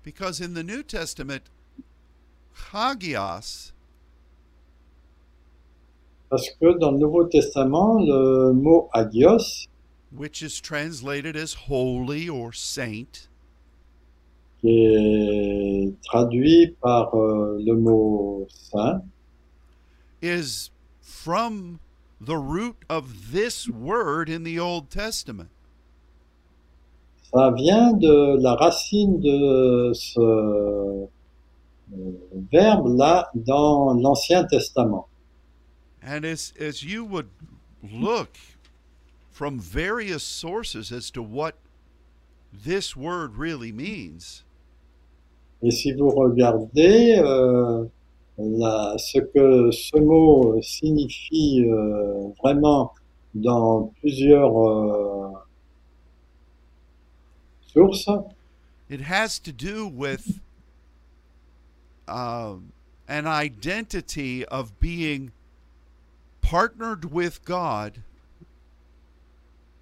[0.03, 1.49] Because in the New Testament,
[2.73, 3.73] hagios
[6.29, 9.67] Parce que dans le Nouveau Testament, le mot agios,
[10.11, 13.27] which is translated as holy or saint,
[14.61, 19.03] qui est traduit par euh, le mot saint,
[20.21, 21.79] is from
[22.19, 25.49] the root of this word in the Old Testament.
[27.35, 31.05] ça vient de la racine de ce euh,
[32.51, 35.07] verbe-là dans l'Ancien Testament.
[36.05, 37.29] And as, as you would
[37.81, 38.37] look
[39.31, 41.55] from various sources as to what
[42.53, 44.43] this word really means,
[45.63, 47.85] Et si vous regardez euh,
[48.37, 52.93] la- ce que ce mot signifie euh, vraiment
[53.33, 55.31] dans plusieurs euh,
[57.73, 58.09] sources,
[58.89, 60.39] it has to do with
[62.07, 62.71] um,
[63.07, 65.31] an identity of being
[66.45, 68.03] partnered with God.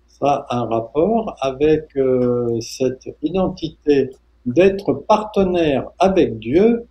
[0.07, 4.09] Ça a un rapport avec euh, cette identité
[4.45, 6.87] d'être partenaire avec Dieu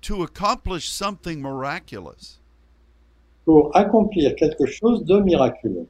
[0.00, 2.38] to accomplish something miraculous,
[3.44, 5.88] pour accomplir quelque chose de miraculeux,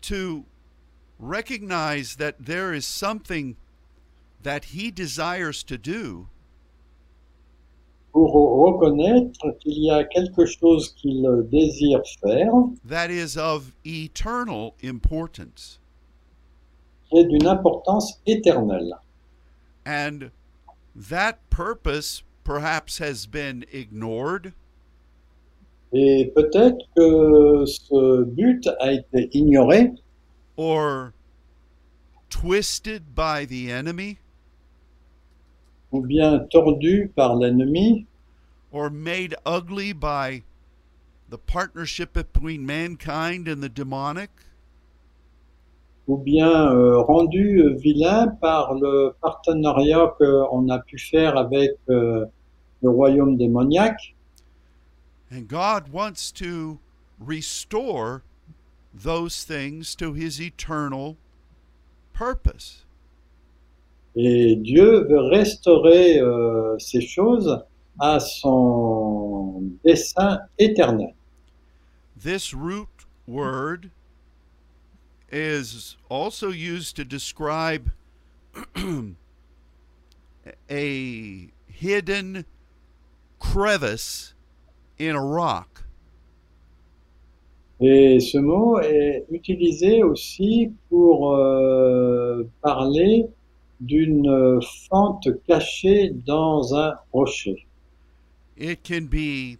[0.00, 0.44] to
[1.18, 3.56] recognize that there is something
[4.42, 6.28] that He desires to do
[8.12, 12.52] pour reconnaître qu'il y a quelque chose qu'il désire faire
[12.86, 15.78] that is of eternal importance.
[17.08, 18.92] qui est d'une importance éternelle.
[19.86, 20.30] And
[20.94, 24.52] that purpose perhaps has been ignored
[25.92, 29.92] Et peut-être que ce but a été ignoré
[30.56, 31.14] or
[32.28, 34.18] twisted by the enemy
[35.92, 38.06] ou bien tordu par l'ennemi
[38.72, 40.42] or made ugly by
[41.28, 44.30] the partnership between mankind and the demonic
[46.06, 52.26] ou bien euh, rendu euh, vilain par le partenariat qu'on a pu faire avec euh,
[52.82, 54.14] le royaume démoniaque.
[55.30, 56.80] and God wants to
[57.20, 58.22] restore
[58.92, 61.16] those things to his eternal
[62.12, 62.84] purpose.
[64.16, 67.64] Et Dieu veut restaurer euh, ces choses
[67.98, 71.14] à son dessein éternel.
[72.16, 72.88] This root
[73.26, 73.90] word
[75.30, 77.92] is also used to describe
[80.70, 82.44] a hidden
[83.38, 84.34] crevice
[84.98, 85.84] in a rock.
[87.80, 93.26] Et ce mot est utilisé aussi pour euh, parler
[93.80, 97.66] d'une fente cachée dans un rocher.
[98.56, 99.58] It can be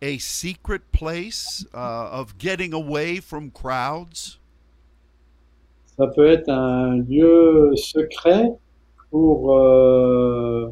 [0.00, 4.38] a secret place uh, of getting away from crowds.
[5.98, 8.52] Ça peut être un lieu secret
[9.10, 10.70] pour euh,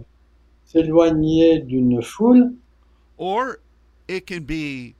[0.64, 2.52] s'éloigner d'une foule,
[3.18, 3.58] Or
[4.08, 4.94] it can be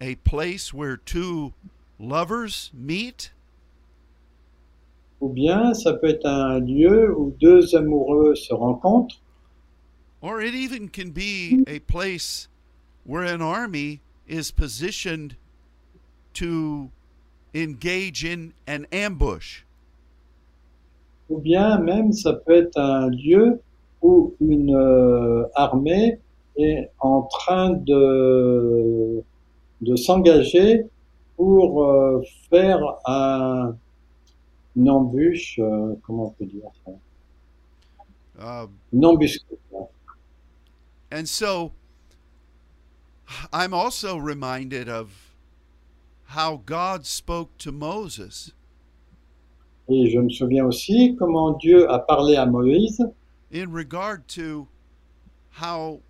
[0.00, 1.52] a place where two
[1.98, 3.32] lovers meet,
[5.20, 9.20] ou bien ça peut être un lieu où deux amoureux se rencontrent,
[10.22, 12.48] or it even can be a place
[13.04, 15.36] where an army is positioned
[16.34, 16.90] to
[17.54, 19.64] engage in an ambush.
[21.28, 23.60] ou bien même ça peut être un lieu
[24.02, 26.18] où une euh, armée
[26.56, 29.22] est en train de,
[29.80, 30.86] de s'engager
[31.36, 33.74] pour euh, faire un,
[34.76, 36.92] une embûche, euh, comment on peut dire ça
[38.38, 39.56] Uh, Une embuscade.
[41.10, 41.72] and so
[43.50, 45.32] I'm also reminded of
[46.26, 48.52] how God spoke to Moses
[49.88, 53.00] Et je me souviens aussi comment Dieu a parlé à Moïse
[53.50, 54.68] in regard to
[55.52, 56.02] how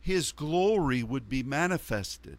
[0.00, 2.38] his glory would be manifested.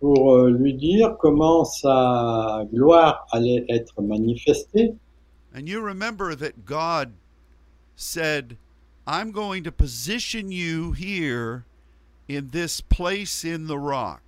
[0.00, 4.94] Pour euh, lui dire comment sa gloire allait être manifestée.
[5.54, 7.12] And you remember that God
[7.96, 8.56] said,
[9.06, 11.64] I'm going to position you here
[12.28, 14.20] in this place in the rock.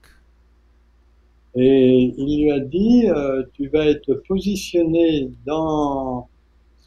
[1.55, 6.29] Et il lui a dit, euh, tu vas être positionné dans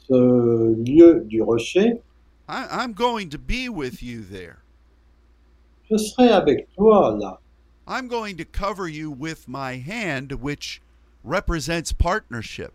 [0.08, 2.02] ce lieu du rocher,
[2.48, 4.64] I, I'm going to be with you there.
[5.90, 7.40] je serai avec toi là.
[7.90, 10.80] I'm going to cover you with my hand, which
[11.24, 12.74] represents partnership.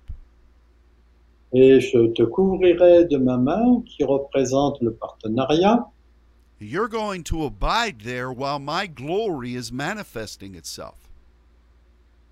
[1.53, 5.87] Et je te couvrirai de ma main qui représente le partenariat.
[6.59, 10.97] You're going to abide there while my glory is manifesting itself.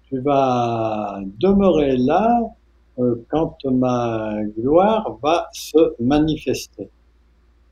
[0.09, 2.53] Tu vas demeurer là
[2.99, 6.89] euh, quand ma gloire va se manifester.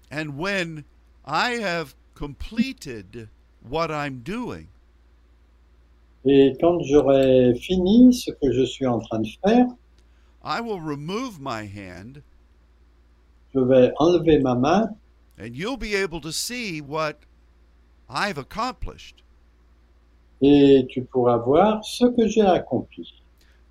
[0.08, 0.84] And when
[1.24, 3.28] I have completed
[3.68, 4.68] what I'm doing,
[6.24, 9.66] Et quand j'aurai fini ce que je suis en train de faire,
[10.44, 12.22] I will remove my hand,
[13.54, 14.94] je vais enlever ma main
[15.38, 17.20] and you'll be able to see what
[18.08, 19.22] I've accomplished.
[20.42, 23.06] et tu pourras voir ce que j'ai accompli.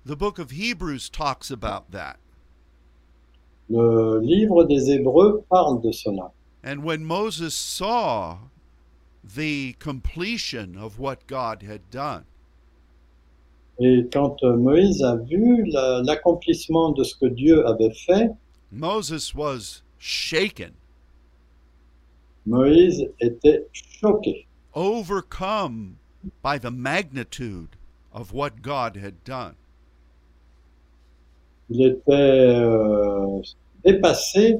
[0.06, 2.18] The book of Hebrews talks about that.
[3.68, 6.32] Le livre des Hébreux parle de cela.
[6.64, 8.38] And when Moses saw
[9.22, 12.24] the completion of what God had done,
[13.82, 18.30] Et quand euh, Moïse a vu la- l'accomplissement de ce que Dieu avait fait,
[18.70, 20.72] Moses was shaken,
[22.46, 23.66] Moïse était
[24.00, 25.96] choqué, overcome
[26.42, 27.68] by the magnitude
[28.12, 29.54] of what God had done.
[31.72, 33.40] il était euh,
[33.84, 34.58] dépassé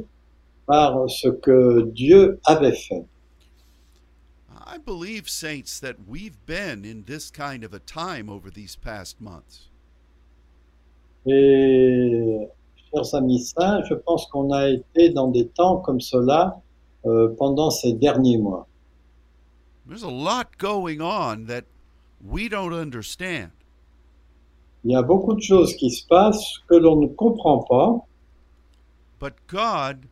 [0.66, 3.04] par ce que Dieu avait fait.
[4.72, 9.20] I believe, saints, that we've been in this kind of a time over these past
[9.20, 9.68] months.
[11.26, 12.48] Et,
[12.94, 16.62] chers amis saints, je pense qu'on a été dans des temps comme cela
[17.04, 18.68] euh, pendant ces derniers mois.
[19.86, 21.64] There's a lot going on that
[22.24, 23.50] we don't understand.
[24.84, 28.06] Il y a beaucoup de choses qui se passent que l'on ne comprend pas,
[29.18, 30.06] But God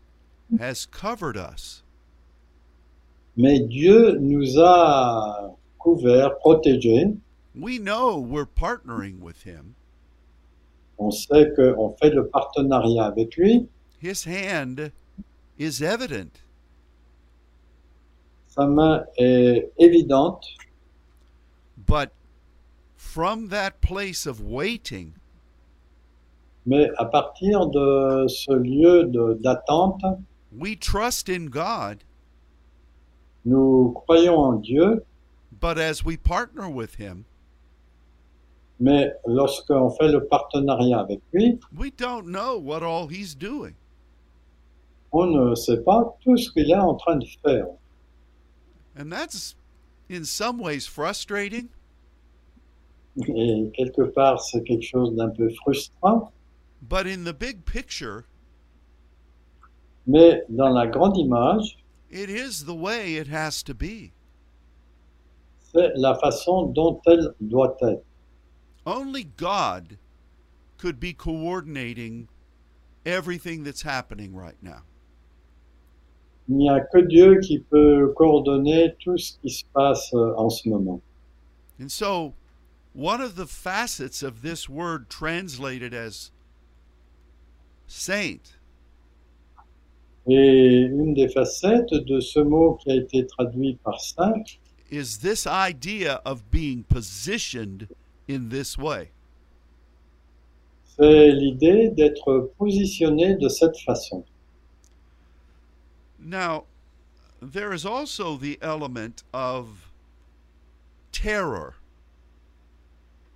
[0.59, 1.83] has covered us.
[3.39, 7.17] Mais Dieu nous a couverts, protégés.
[7.55, 9.75] We know we're partnering with Him.
[10.99, 13.69] On sait qu'on fait le partenariat avec lui.
[14.01, 14.91] His hand
[15.57, 16.41] is evident.
[18.49, 20.45] Sa main est évidente,
[21.87, 22.11] But
[22.97, 25.13] from that place of waiting,
[26.67, 29.05] mais à partir de ce lieu
[29.41, 30.03] d'attente,
[30.51, 32.03] we trust in God.
[33.49, 35.03] Nous croyons en Dieu,
[35.61, 37.25] But as we partner with Him,
[38.79, 43.75] mais lorsqu'on fait le partenariat avec lui, we don't know what all He's doing.
[45.11, 47.67] on ne sait pas tout ce qu'il est en train de faire.
[48.97, 49.57] And that's
[50.11, 51.69] in some ways frustrating,
[53.27, 56.31] Et quelque part, c'est quelque chose d'un peu frustrant,
[56.83, 58.23] but in the big picture,
[60.07, 61.79] mais dans la grande image,
[62.11, 64.13] it is the way it has to be.
[65.73, 68.05] c'est la façon dont elle doit être.
[68.87, 69.99] Only God
[70.79, 72.29] could be coordinating
[73.05, 74.83] everything that's happening right now.
[76.49, 80.49] Il n'y a que Dieu qui peut coordonner tout ce qui se passe euh, en
[80.49, 81.03] ce moment.
[81.79, 82.35] And so,
[82.95, 86.31] one of the facets of this word translated as
[87.87, 88.58] saint
[90.29, 94.45] Et une des facettes de ce mot qui a été traduit par saint,
[94.91, 97.89] is this idea of being positioned
[98.29, 99.11] in this way.
[100.99, 104.25] c'est l'idée d'être positionné de cette façon.
[106.19, 106.65] Now,
[107.41, 109.93] there is also the element of
[111.13, 111.75] terror.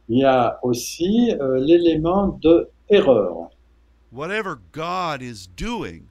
[0.09, 3.51] Il y a aussi euh, l'élément de erreur.
[4.11, 6.09] Whatever God is doing,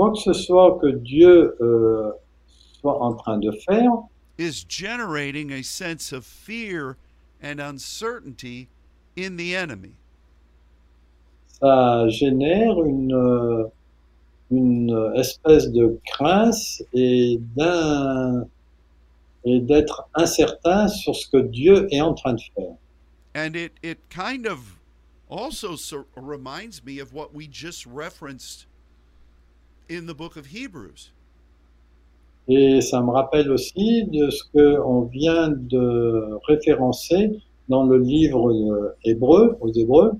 [0.00, 2.10] Quoi que ce soit que Dieu euh,
[2.80, 3.92] soit en train de faire,
[4.38, 6.96] is generating a sense of fear
[7.42, 8.68] and uncertainty
[9.14, 9.92] in the enemy.
[11.60, 13.64] ça génère une, euh,
[14.50, 18.46] une espèce de crainte et d'un
[19.44, 22.74] et d'être incertain sur ce que Dieu est en train de faire.
[23.34, 24.78] And it, it kind of
[25.28, 28.64] also so reminds me of what we just referenced
[29.90, 31.12] in the book of Hebrews.
[32.48, 38.96] Et ça me rappelle aussi de ce qu'on vient de référencer dans le livre euh,
[39.04, 40.12] hébreu, aux Hébreux,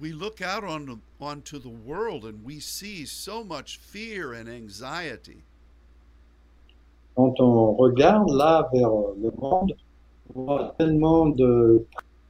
[0.00, 5.42] We look out on onto the world and we see so much fear and anxiety.
[7.16, 9.76] Quand on regarde là vers le monde,
[10.34, 11.84] on voit tellement de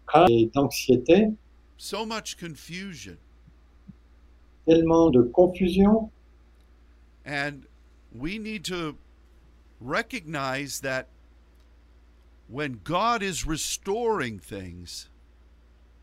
[0.06, 1.28] crainte et d'anxiété,
[1.76, 3.16] so much confusion.
[4.66, 6.10] tellement de confusion,
[7.24, 7.66] And
[8.12, 8.96] we need to
[9.80, 11.08] recognize that
[12.48, 15.08] when God is restoring things,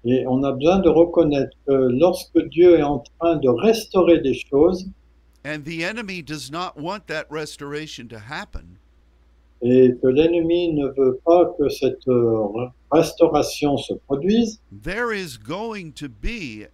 [0.06, 4.34] et on a besoin de reconnaître que lorsque Dieu est en train de restaurer des
[4.34, 4.86] choses,
[5.44, 8.80] and the enemy does not want that restoration to happen,
[9.62, 15.92] et que l'ennemi ne veut pas que cette euh, restauration se produise, there is going
[15.92, 16.66] to be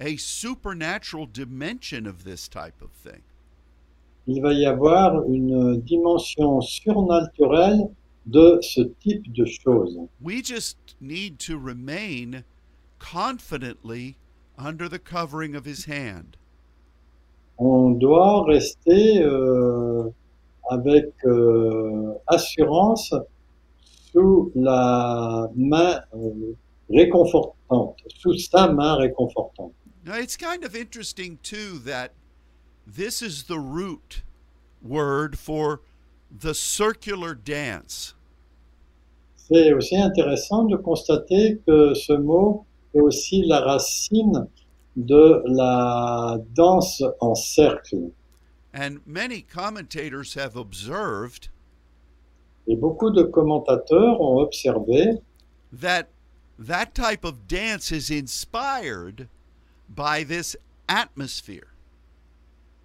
[0.00, 3.22] a supernatural dimension of this type of thing.
[4.26, 7.88] Il va y avoir une dimension surnaturelle
[8.26, 9.98] de ce type de choses.
[10.20, 12.44] We just need to remain
[12.98, 14.16] confidently
[14.56, 16.36] under the covering of his hand.
[17.58, 20.10] On doit rester euh,
[20.70, 23.14] avec euh, assurance
[24.12, 26.54] sous la main euh,
[26.90, 29.72] réconfortante, sous sa main réconfortante.
[30.04, 32.12] Now, it's kind of interesting, too, that
[32.86, 34.22] this is the root
[34.82, 35.80] word for
[36.30, 38.14] the circular dance.
[39.36, 42.64] C'est aussi intéressant de constater que ce mot
[42.94, 44.48] est aussi la racine
[44.96, 48.12] de la danse en cercle.
[48.72, 51.48] And many commentators have observed
[52.66, 55.18] Et beaucoup de commentateurs ont observé
[55.72, 56.08] that
[56.58, 59.28] that type of dance is inspired
[59.88, 60.56] by this
[60.88, 61.73] atmosphere.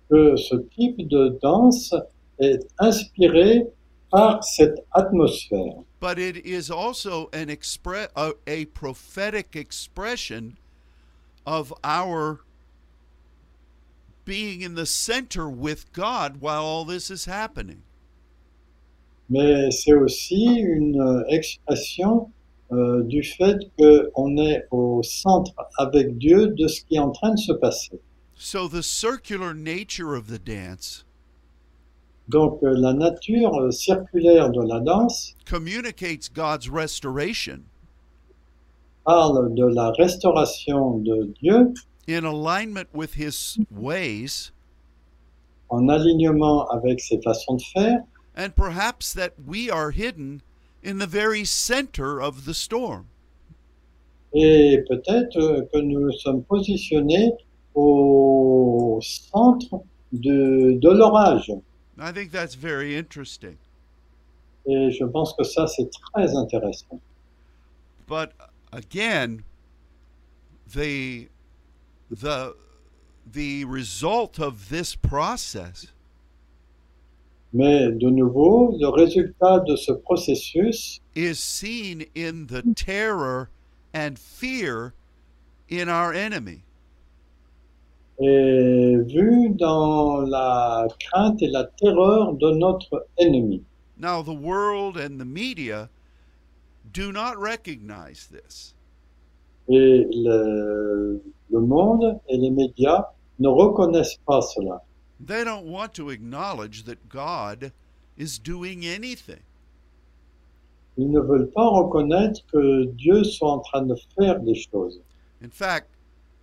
[0.09, 1.93] Que ce type de danse
[2.39, 3.67] est inspiré
[4.09, 5.83] par cette atmosphère.
[5.99, 10.57] But it is also an expre- a, a prophetic expression
[11.45, 12.41] of our
[14.25, 17.83] being in the center with God while all this is happening.
[19.29, 22.31] Mais c'est aussi une euh, expression
[22.71, 27.31] euh, du fait qu'on est au centre avec Dieu de ce qui est en train
[27.31, 27.99] de se passer.
[28.41, 31.03] So the circular nature of the dance
[32.29, 37.65] Donc euh, la nature euh, circulaire de la danse communicates God's restoration
[39.05, 41.73] parle de la restauration de Dieu
[42.07, 44.51] in alignment with his ways
[45.69, 48.03] en alignement avec ses façons de faire
[48.37, 50.41] and perhaps that we are hidden
[50.81, 53.07] in the very center of the storm.
[54.33, 57.33] et peut-être euh, que nous sommes positionnés
[57.79, 61.51] au centre de, de l'orage.
[61.99, 63.57] I think that's very interesting.
[64.65, 66.99] Et je pense que ça, c'est très intéressant.
[68.07, 68.33] But
[68.71, 69.43] again,
[70.73, 71.27] the
[72.09, 72.55] the
[73.31, 75.87] the result of this process
[77.51, 83.49] Mais de nouveau, le résultat de ce processus is seen in the terror
[83.93, 84.93] and fear
[85.67, 86.61] in our enemy.
[88.19, 93.63] Est vu dans la crainte et la terreur de notre ennemi.
[93.97, 95.89] Now, the world and the media
[96.91, 98.73] do not recognize this.
[99.67, 103.05] Et le, le monde et les médias
[103.39, 104.81] ne reconnaissent pas cela.
[105.19, 107.71] They don't want to acknowledge that God
[108.17, 109.41] is doing anything.
[110.97, 114.99] Ils ne veulent pas reconnaître que Dieu soit en train de faire des choses.
[115.41, 115.89] In fact,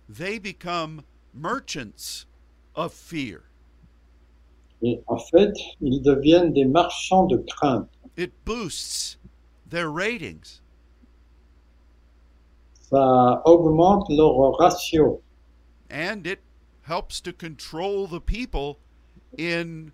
[0.09, 1.01] they become
[1.37, 2.25] merchants
[2.75, 3.43] of fear.
[4.83, 7.89] Et en fait, ils deviennent des marchands de crainte.
[8.15, 9.17] It boosts
[9.69, 10.61] their ratings.
[12.89, 15.21] Ça augmente leur ratio
[15.89, 16.39] and it
[16.83, 18.79] helps to control the people
[19.37, 19.91] in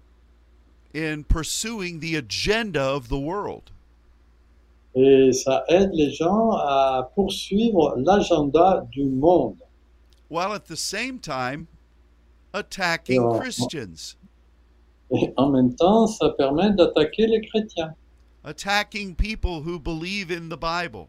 [0.93, 3.71] in pursuing the agenda of the world.
[4.95, 9.57] et ça aide les gens à poursuivre l'agenda du monde.
[10.33, 11.67] While at the same time
[12.55, 13.39] attacking Yeah.
[13.39, 14.17] Christians,
[15.11, 17.93] Et en même temps, ça permet d'attaquer les chrétiens,
[18.43, 21.07] attacking people who believe in the Bible.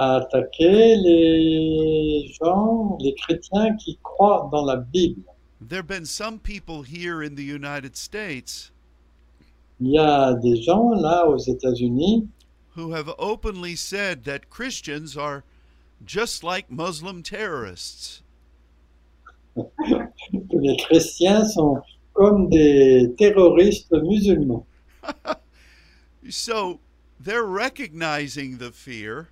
[0.00, 5.22] attaquer les gens, les chrétiens qui croient dans la Bible.
[5.60, 8.70] There have been some people here in the United States
[9.80, 12.26] Il y a des gens là aux États-Unis
[12.76, 15.42] who have openly said that Christians are
[16.04, 18.22] just like Muslim terrorists.
[19.56, 21.80] que les chrétiens sont
[22.14, 24.64] comme des terroristes musulmans.
[26.30, 26.80] So
[27.18, 29.28] they're recognizing the fear,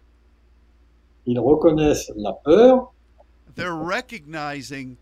[1.26, 2.88] Ils reconnaissent la peur,
[3.54, 4.96] they're recognizing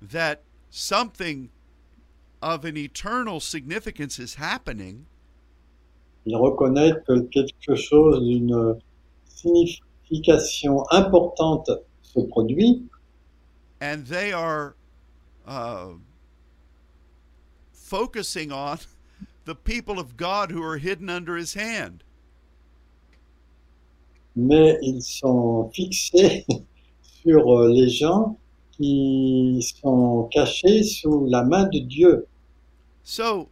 [0.00, 1.50] that something
[2.40, 5.04] of an eternal significance is happening,
[6.24, 8.80] Ils reconnaissent que quelque chose d'une
[10.08, 11.70] signification importante
[12.02, 12.88] se produit
[13.80, 14.74] and they are
[15.46, 15.88] uh,
[17.72, 18.78] focusing on
[19.44, 22.02] the people of God who are hidden under his hand.
[24.36, 26.44] mais ils sont fixés
[27.02, 28.38] sur euh, les gens
[28.72, 32.26] qui sont cachés sous la main de Dieu.
[33.02, 33.48] So,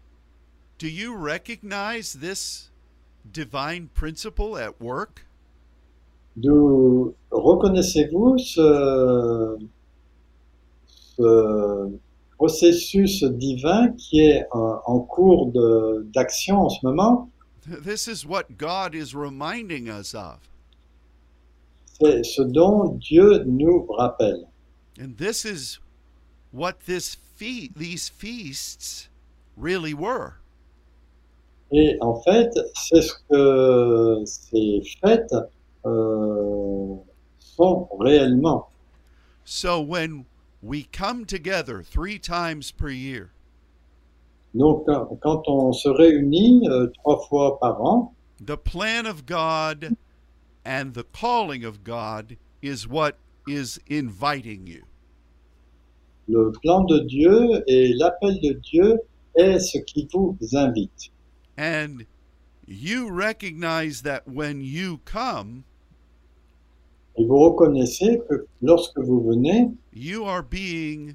[0.78, 2.70] do you recognize this
[3.32, 5.26] divine principle at work?
[7.30, 9.58] Reconnaissez-vous ce,
[10.86, 11.90] ce
[12.36, 15.52] processus divin qui est euh, en cours
[16.14, 17.30] d'action en ce moment?
[17.66, 20.38] This is what God is reminding us of.
[22.00, 24.46] C'est ce dont Dieu nous rappelle.
[25.00, 25.78] And this is
[26.52, 29.08] what this fe- these feasts
[29.56, 30.34] really were.
[31.72, 35.34] Et en fait, c'est ce que ces fêtes
[35.84, 36.96] euh,
[38.00, 38.66] réellement.
[39.44, 40.24] So when
[40.62, 43.30] we come together three times per year,
[44.54, 49.96] Donc, quand quand on se réunit euh, trois fois par an, the plan of God
[50.64, 54.84] and the calling of God is what is inviting you.
[56.28, 58.98] le plan de Dieu et l'appel de Dieu
[59.34, 61.10] est ce qui vous invite.
[61.58, 62.06] And
[62.66, 65.64] you recognize that when you come,
[67.16, 71.14] Et vous reconnaissez que lorsque vous venez, you are being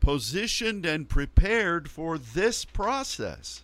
[0.00, 3.62] positioned and prepared for this process.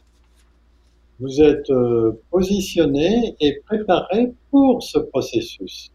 [1.18, 5.91] vous êtes euh, positionné et préparé pour ce processus.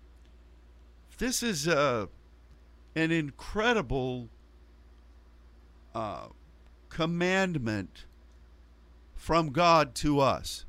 [1.18, 2.08] This is a,
[2.96, 4.30] an incredible
[5.94, 6.28] uh,
[6.90, 8.06] commandment
[9.16, 10.66] from God to us.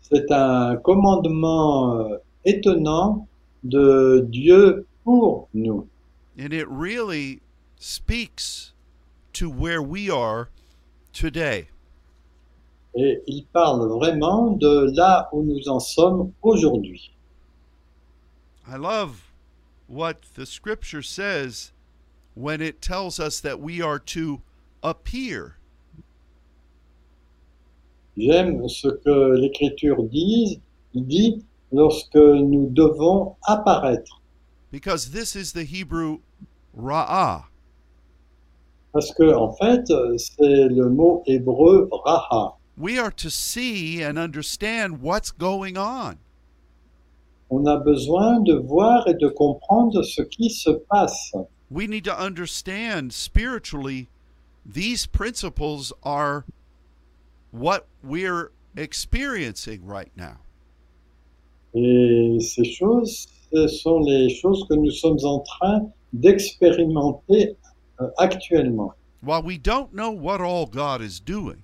[0.00, 3.28] C'est un commandement euh, étonnant
[3.64, 5.88] de Dieu pour nous.
[6.38, 7.40] And it really
[7.76, 8.72] speaks
[9.34, 10.50] to where we are
[11.12, 11.68] today.
[12.94, 17.12] Et il parle vraiment de là où nous en sommes aujourd'hui.
[18.66, 19.32] I love
[19.86, 21.72] what the scripture says
[22.34, 24.40] when it tells us that we are to
[24.82, 25.56] appear.
[28.16, 30.60] J'aime ce que l'Écriture dit,
[30.94, 31.42] dit
[31.72, 34.20] lorsque nous devons apparaître.
[34.70, 36.18] Because this is the Hebrew
[36.76, 37.44] ra'ah.
[38.92, 39.86] Parce que, en fait,
[40.18, 42.54] c'est le mot hébreu raha.
[42.76, 46.18] We are to see and understand what's going on.
[47.50, 51.32] On a besoin de voir et de comprendre ce qui se passe.
[51.70, 54.08] We need to understand spiritually
[54.64, 56.44] these principles are
[57.50, 60.38] what we're experiencing right now.
[61.74, 67.56] Et ces choses, ce sont les choses que nous sommes en train d'expérimenter
[68.00, 68.92] euh, actuellement.
[69.22, 71.62] While we don't know what all God is doing,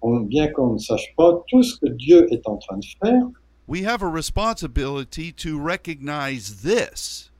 [0.00, 3.26] On- bien qu'on ne sache pas tout ce que Dieu est en train de faire,
[3.66, 7.30] we have a responsibility to recognize this,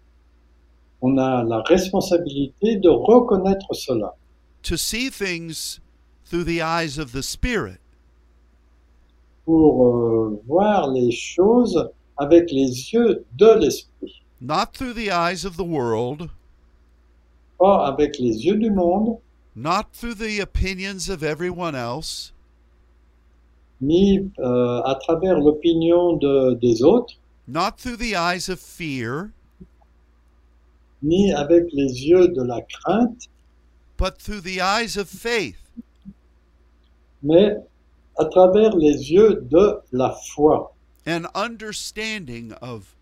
[1.00, 4.14] on a la responsabilité de reconnaître cela,
[4.62, 5.80] to see things
[6.24, 7.78] through the eyes of the Spirit,
[9.48, 11.88] pour euh, voir les choses
[12.18, 16.28] avec les yeux de l'esprit, not through the eyes of the world,
[17.58, 19.16] pas avec les yeux du monde,
[19.56, 22.34] not through the opinions of everyone else,
[23.80, 27.14] ni euh, à travers l'opinion de- des autres,
[27.46, 29.30] not through the eyes of fear,
[31.02, 33.28] ni avec les yeux de la crainte,
[33.96, 35.56] but through the eyes of faith.
[37.22, 37.56] mais
[38.18, 40.72] à travers les yeux de la foi.
[41.06, 42.94] an understanding of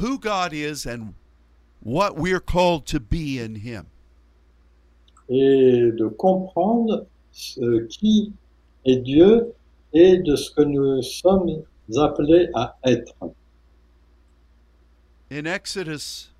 [0.00, 1.14] who God is and
[1.82, 3.86] what we're called to be in Him.
[5.28, 8.32] et de comprendre ce qui
[8.84, 9.52] est Dieu
[9.92, 11.64] et de ce que nous sommes
[11.96, 13.34] appelés à être.
[15.30, 16.30] In Exodus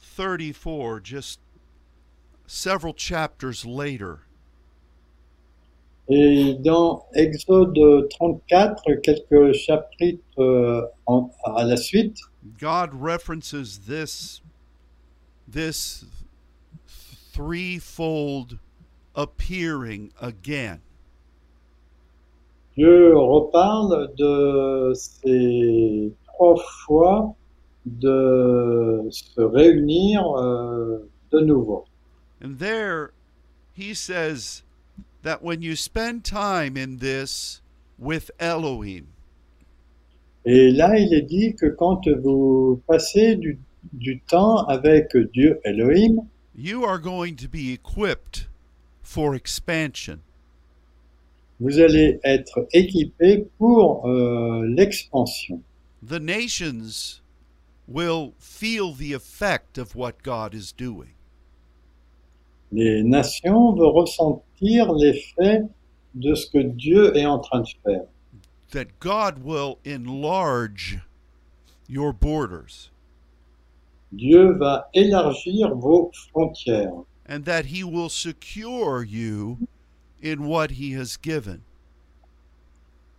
[0.00, 1.38] 34, just
[2.46, 4.22] several chapters later,
[6.10, 12.16] Et dans Exode 34, quelques chapitres euh, en- à la suite,
[12.58, 14.42] God references this
[15.50, 16.06] this
[17.32, 18.58] threefold
[19.14, 20.80] appearing again.
[22.76, 26.56] Dieu reparle de ces trois
[26.86, 27.34] fois
[27.84, 31.84] de se réunir euh, de nouveau.
[32.42, 33.12] And there,
[33.74, 34.62] he says
[35.22, 37.60] that when you spend time in this
[37.98, 39.08] with Elohim,
[40.44, 43.58] Et là, il est dit que quand vous passez du,
[43.92, 48.48] du temps avec Dieu Elohim, you are going to be equipped
[49.02, 50.20] for expansion.
[51.60, 55.60] vous allez être équipé pour euh, l'expansion.
[56.02, 57.20] The nations
[57.88, 61.14] will feel the effect of what God is doing.
[62.72, 65.62] Les nations vont ressentir l'effet
[66.14, 68.04] de ce que Dieu est en train de faire.
[68.72, 71.00] That God will enlarge
[71.88, 72.90] your borders
[74.12, 79.58] Dieu va élargir vos frontières and that he will secure you
[80.22, 81.62] in what he has given.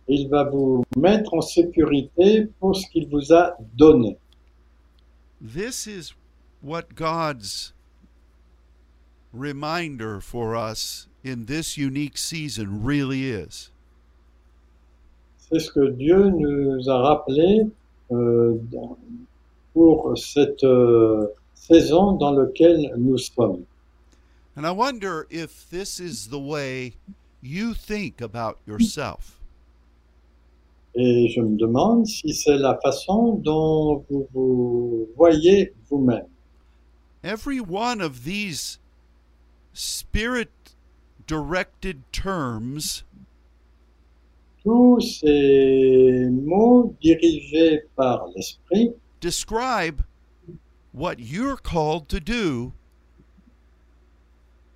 [0.08, 4.18] il va vous mettre en sécurité pour ce qu'il vous a donné.
[5.40, 6.14] This is
[6.60, 7.72] what God's
[9.32, 13.70] reminder for us in this unique season really is.
[15.38, 17.70] C'est ce que Dieu nous a rappelé
[18.12, 18.54] euh,
[19.72, 23.64] pour cette euh, saison dans laquelle nous sommes.
[24.56, 26.94] And I wonder if this is the way
[27.40, 29.38] you think about yourself.
[30.96, 36.26] Et je me demande si c'est la façon dont vous vous voyez vous-même.
[37.22, 38.78] Every one of these
[39.72, 40.50] spirit
[41.26, 43.04] directed terms
[44.62, 50.02] Tous ces mots dirigés par l'Esprit describe
[50.92, 52.72] what you're called to do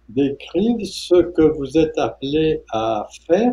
[0.09, 3.53] décrivent ce que vous êtes appelé à faire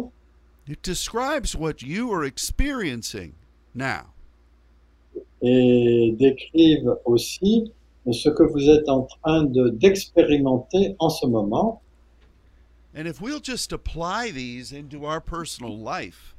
[0.67, 3.33] It describes what you are experiencing
[3.73, 4.13] now.
[5.41, 7.71] et décrivent aussi
[8.11, 11.81] ce que vous êtes en train de- d'expérimenter en ce moment.
[12.95, 16.35] And if we'll just apply these into our personal life,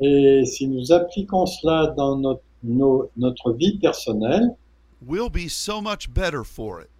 [0.00, 4.54] Et si nous appliquons cela dans notre, nos- notre vie personnelle,
[5.00, 6.90] we'll be so much better for it.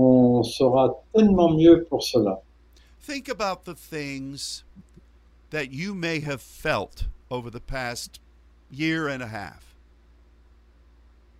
[0.00, 2.38] on sera tellement mieux pour cela.
[3.00, 4.62] Think about the things
[5.50, 8.20] that you may have felt over the past
[8.70, 9.67] year and a half.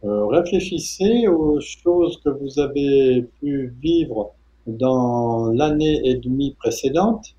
[0.05, 4.33] Euh, réfléchissez aux choses que vous avez pu vivre
[4.67, 7.35] dans l'année et demie précédente.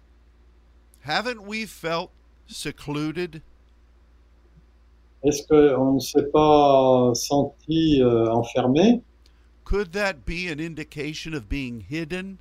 [1.06, 2.10] Haven't we felt
[2.48, 3.42] secluded?
[5.24, 9.02] Est-ce qu'on ne s'est pas senti euh, enfermé?
[9.66, 12.38] Could that be an indication of being hidden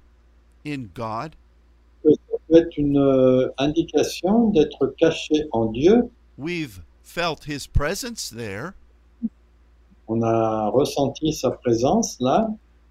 [0.65, 1.35] in God?
[2.05, 6.09] Ça peut être une euh, indication d'être caché en Dieu?
[6.39, 8.75] We've felt His presence there,
[10.09, 12.49] On a ressenti sa présence là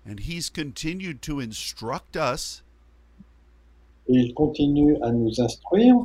[0.09, 2.63] and He's continued to instruct us.
[4.09, 5.95] et il continue à nous instruire.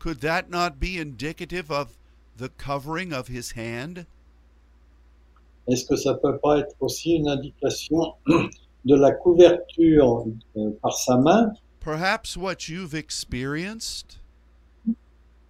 [0.00, 1.96] Could that not be indicative of
[2.36, 4.06] the covering of His hand?
[5.68, 8.14] Est-ce que ça peut pas être aussi une indication
[8.84, 10.24] de la couverture
[10.56, 11.52] euh, par sa main?
[11.78, 14.18] Perhaps what you've experienced?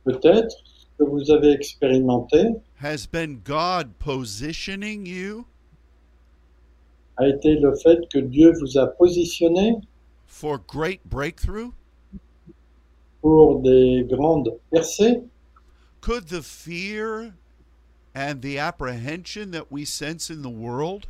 [0.05, 2.51] Peut-être ce que vous avez expérimenté
[2.83, 5.47] has been God positioning you
[7.16, 9.80] a été le fait que Dieu vous a positionné
[10.26, 11.72] for great breakthrough?
[13.20, 15.22] pour des grandes percées.
[16.01, 17.35] Could the fear
[18.16, 21.07] and the apprehension that we sense in the world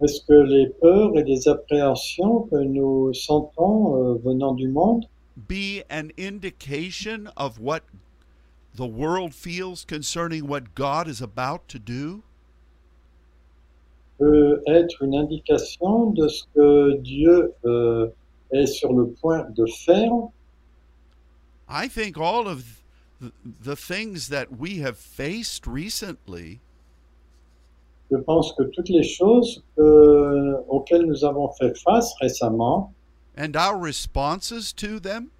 [0.00, 5.04] Est-ce que les peurs et les appréhensions que nous sentons euh, venant du monde
[5.36, 7.82] be an indication of what
[8.74, 12.22] the world feels concerning what God is about to do?
[14.18, 18.08] peut être une indication de ce que Dieu euh,
[18.52, 20.12] est sur le point de faire
[21.70, 22.82] I think all of
[23.20, 26.60] the, the things that we have faced recently
[28.10, 32.92] Je pense que toutes les choses que- auxquelles nous avons fait face récemment
[33.38, 35.30] and our responses to them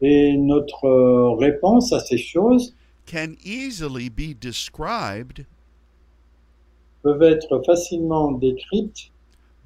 [0.00, 2.74] et notre euh, réponse à ces choses
[3.06, 5.46] can easily be described
[7.02, 9.10] peuvent être facilement décrites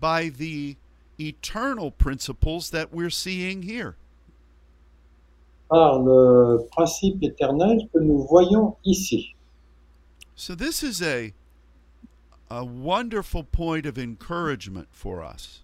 [0.01, 0.77] by the
[1.19, 3.97] eternal principles that we're seeing here.
[5.69, 9.35] par le principe éternel que nous voyons ici.
[10.35, 11.35] So this is a
[12.51, 15.63] a wonderful point of encouragement for us.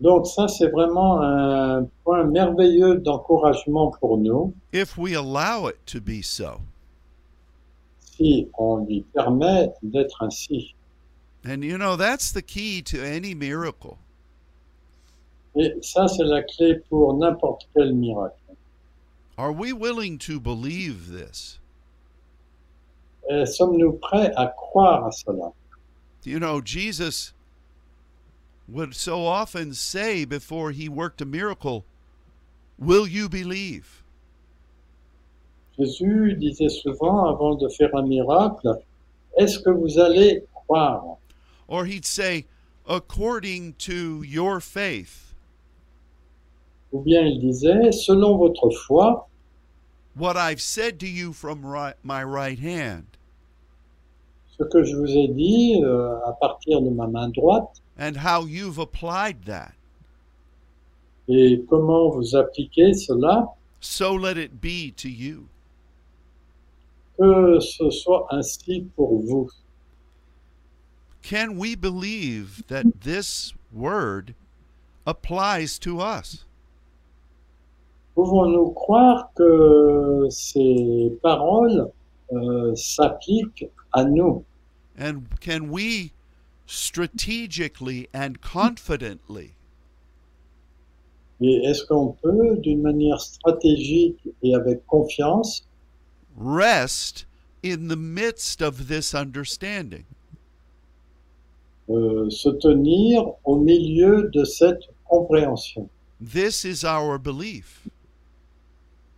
[0.00, 6.00] Donc ça, c'est vraiment un point merveilleux d'encouragement pour nous, if we allow it to
[6.00, 6.60] be so.
[8.16, 10.74] si on lui permet d'être ainsi.
[11.44, 13.98] And you know, that's the key to any miracle.
[15.54, 18.34] Et ça, c'est la clé pour n'importe quel miracle.
[19.38, 21.58] Are we willing to believe this?
[23.28, 25.52] Sommes-nous prêts à croire à cela?
[26.24, 27.32] You know, Jesus
[28.68, 31.84] would so often say before he worked a miracle,
[32.78, 34.02] Will you believe?
[35.78, 38.82] Jésus disait souvent avant de faire un miracle,
[39.38, 41.18] est-ce que vous allez croire?
[41.68, 42.46] Or he'd say,
[42.88, 45.34] According to your faith,
[46.92, 49.26] Ou bien il disait, selon votre foi,
[50.14, 53.04] what I've said to you from right, my right hand,
[54.56, 58.44] ce que je vous ai dit euh, à partir de ma main droite, and how
[58.44, 59.72] you've applied that.
[61.28, 63.48] et comment vous appliquez cela,
[63.80, 65.48] So let it be to you.
[67.18, 69.50] que ce soit ainsi pour vous.
[71.22, 74.34] Can we believe that this word
[75.06, 76.44] applies to us?
[78.14, 81.90] Pouvons-nous croire que ces paroles
[82.32, 84.44] euh, s'appliquent à nous
[84.98, 86.12] And can we
[86.66, 89.52] strategically and confidently
[91.40, 95.66] Et est-ce qu'on peut, d'une manière stratégique et avec confiance,
[96.38, 97.26] rest
[97.62, 100.04] in the midst of this understanding?
[101.88, 105.88] euh, se tenir au milieu de cette compréhension
[106.20, 107.86] This is our belief.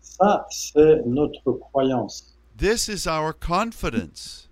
[0.02, 2.34] Ça, c'est notre croyance.
[2.56, 4.47] This is our confidence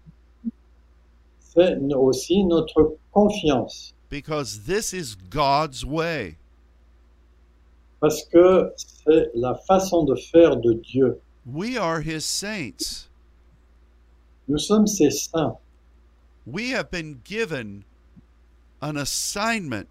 [1.56, 3.94] C'est aussi notre confiance.
[4.08, 6.36] because this is God's way.
[8.00, 11.20] Parce que c'est la façon de faire de Dieu.
[11.44, 13.08] We are His saints.
[14.48, 15.58] Nous sommes ses saints.
[16.46, 17.84] We have been given
[18.80, 19.88] an assignment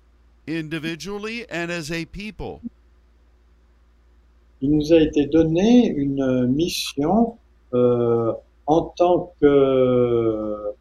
[0.47, 2.61] individually and as a people.
[4.61, 7.37] Il nous a été donné une mission
[7.73, 8.31] euh,
[8.67, 10.73] en tant que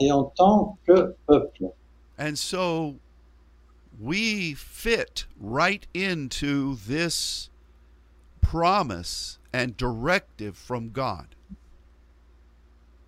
[0.00, 1.74] et en tant que peuple.
[2.18, 2.96] And so
[3.98, 7.50] we fit right into this
[8.40, 11.34] promise and directive from God.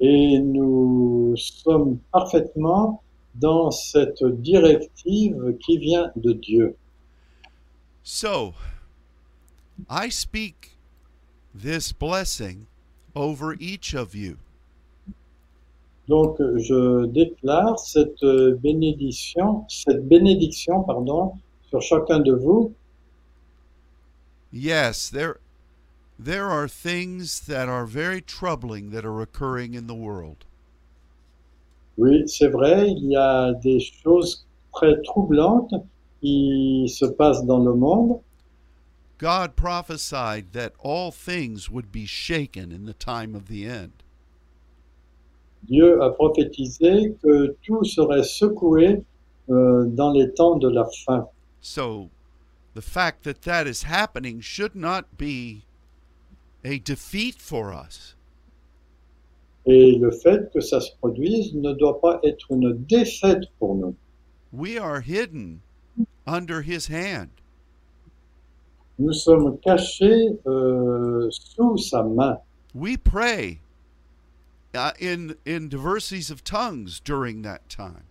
[0.01, 3.03] Et nous sommes parfaitement
[3.35, 6.76] dans cette directive qui vient de Dieu.
[8.03, 8.55] So
[9.89, 10.76] I speak
[11.55, 12.66] this blessing
[13.14, 14.39] over each of you.
[16.09, 18.24] Donc je déclare cette
[18.61, 21.32] bénédiction, cette bénédiction pardon,
[21.68, 22.74] sur chacun de vous.
[24.53, 25.38] Yes, there
[26.18, 30.44] there are things that are very troubling that are occurring in the world.
[31.98, 35.74] Oui, c'est vrai, il y a des choses très troublantes
[36.20, 38.20] qui se passent dans le monde.
[39.18, 44.03] God prophesied that all things would be shaken in the time of the end.
[45.62, 49.02] Dieu a prophétisé que tout serait secoué
[49.48, 51.26] euh, dans les temps de la fin.
[51.60, 52.10] So
[52.74, 55.62] the fact that that is happening should not be
[56.64, 58.16] a defeat for us.
[59.64, 63.94] Et le fait que ça se produise ne doit pas être une défaite pour nous.
[64.52, 65.60] We are hidden
[66.26, 67.28] under his hand.
[68.98, 72.38] Nous sommes cachés euh, sous sa main.
[72.74, 73.60] We pray
[74.74, 78.04] uh, in in diversities of tongues during that time.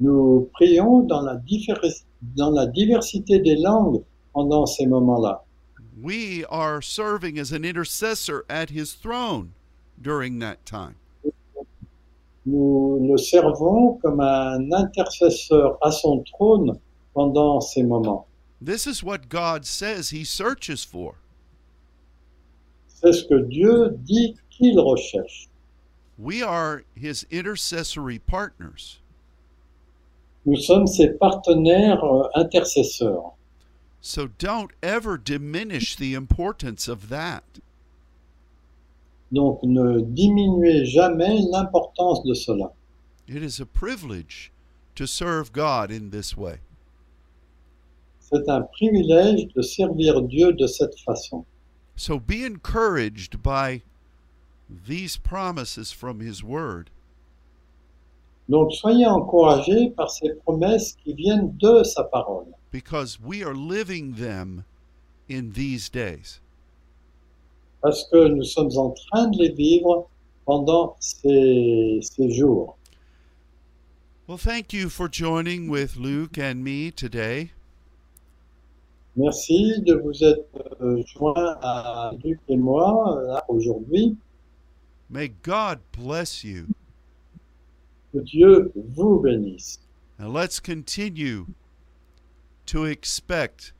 [0.00, 1.40] Nous prions dans la,
[2.36, 4.02] dans la diversité des langues
[4.34, 5.42] pendant ces moments-là.
[6.00, 9.52] We are serving as an intercessor at his throne
[10.00, 10.96] during that time.
[12.44, 16.80] Nous le servons comme un intercesseur à son trône
[17.14, 18.26] pendant ces moments.
[18.60, 21.14] This is what God says he searches for.
[22.88, 25.48] C'est ce que Dieu dit qu'il recherche.
[26.18, 29.00] We are his intercessory partners.
[30.44, 33.32] Nous sommes ses partenaires euh, intercesseurs.
[34.00, 37.44] So don't ever diminish the importance of that.
[39.30, 42.72] Donc ne diminuez jamais l'importance de cela.
[43.26, 44.50] It is a privilege
[44.96, 46.58] to serve God in this way.
[48.20, 51.44] C'est un privilège de servir Dieu de cette façon.
[51.96, 53.82] So be encouraged by
[54.68, 56.90] these promises from his word.
[58.48, 64.14] Donc soyez encouragés par ces promesses qui viennent de sa parole, because we are living
[64.14, 64.64] them
[65.28, 66.40] in these days.
[67.82, 70.08] parce que nous sommes en train de les vivre
[70.46, 72.78] pendant ces, ces jours.
[74.28, 77.50] Well, thank you for joining with Luke and me today.
[79.16, 80.46] Merci de vous être
[80.80, 84.16] euh, joints à Luc et moi euh, aujourd'hui.
[85.12, 86.68] May God bless you.
[88.12, 89.78] Que Dieu vous bénisse.
[90.18, 91.48] And let's continue
[92.64, 93.74] to expect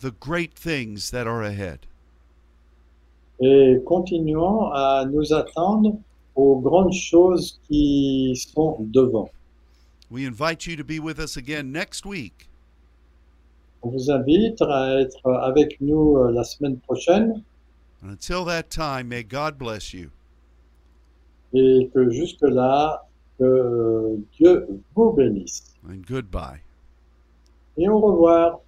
[0.00, 1.80] the great things that are ahead.
[3.38, 5.98] Et continuons à nous attendre
[6.34, 9.28] aux grandes choses qui sont devant.
[10.10, 12.48] We invite you to be with us again next week.
[13.82, 17.42] On vous invite à être avec nous euh, la semaine prochaine
[18.02, 20.12] And until that time, may God bless you.
[21.56, 23.02] Et que jusque-là,
[23.38, 25.74] que euh, Dieu vous bénisse.
[25.88, 26.60] And goodbye.
[27.78, 28.60] Et au revoir.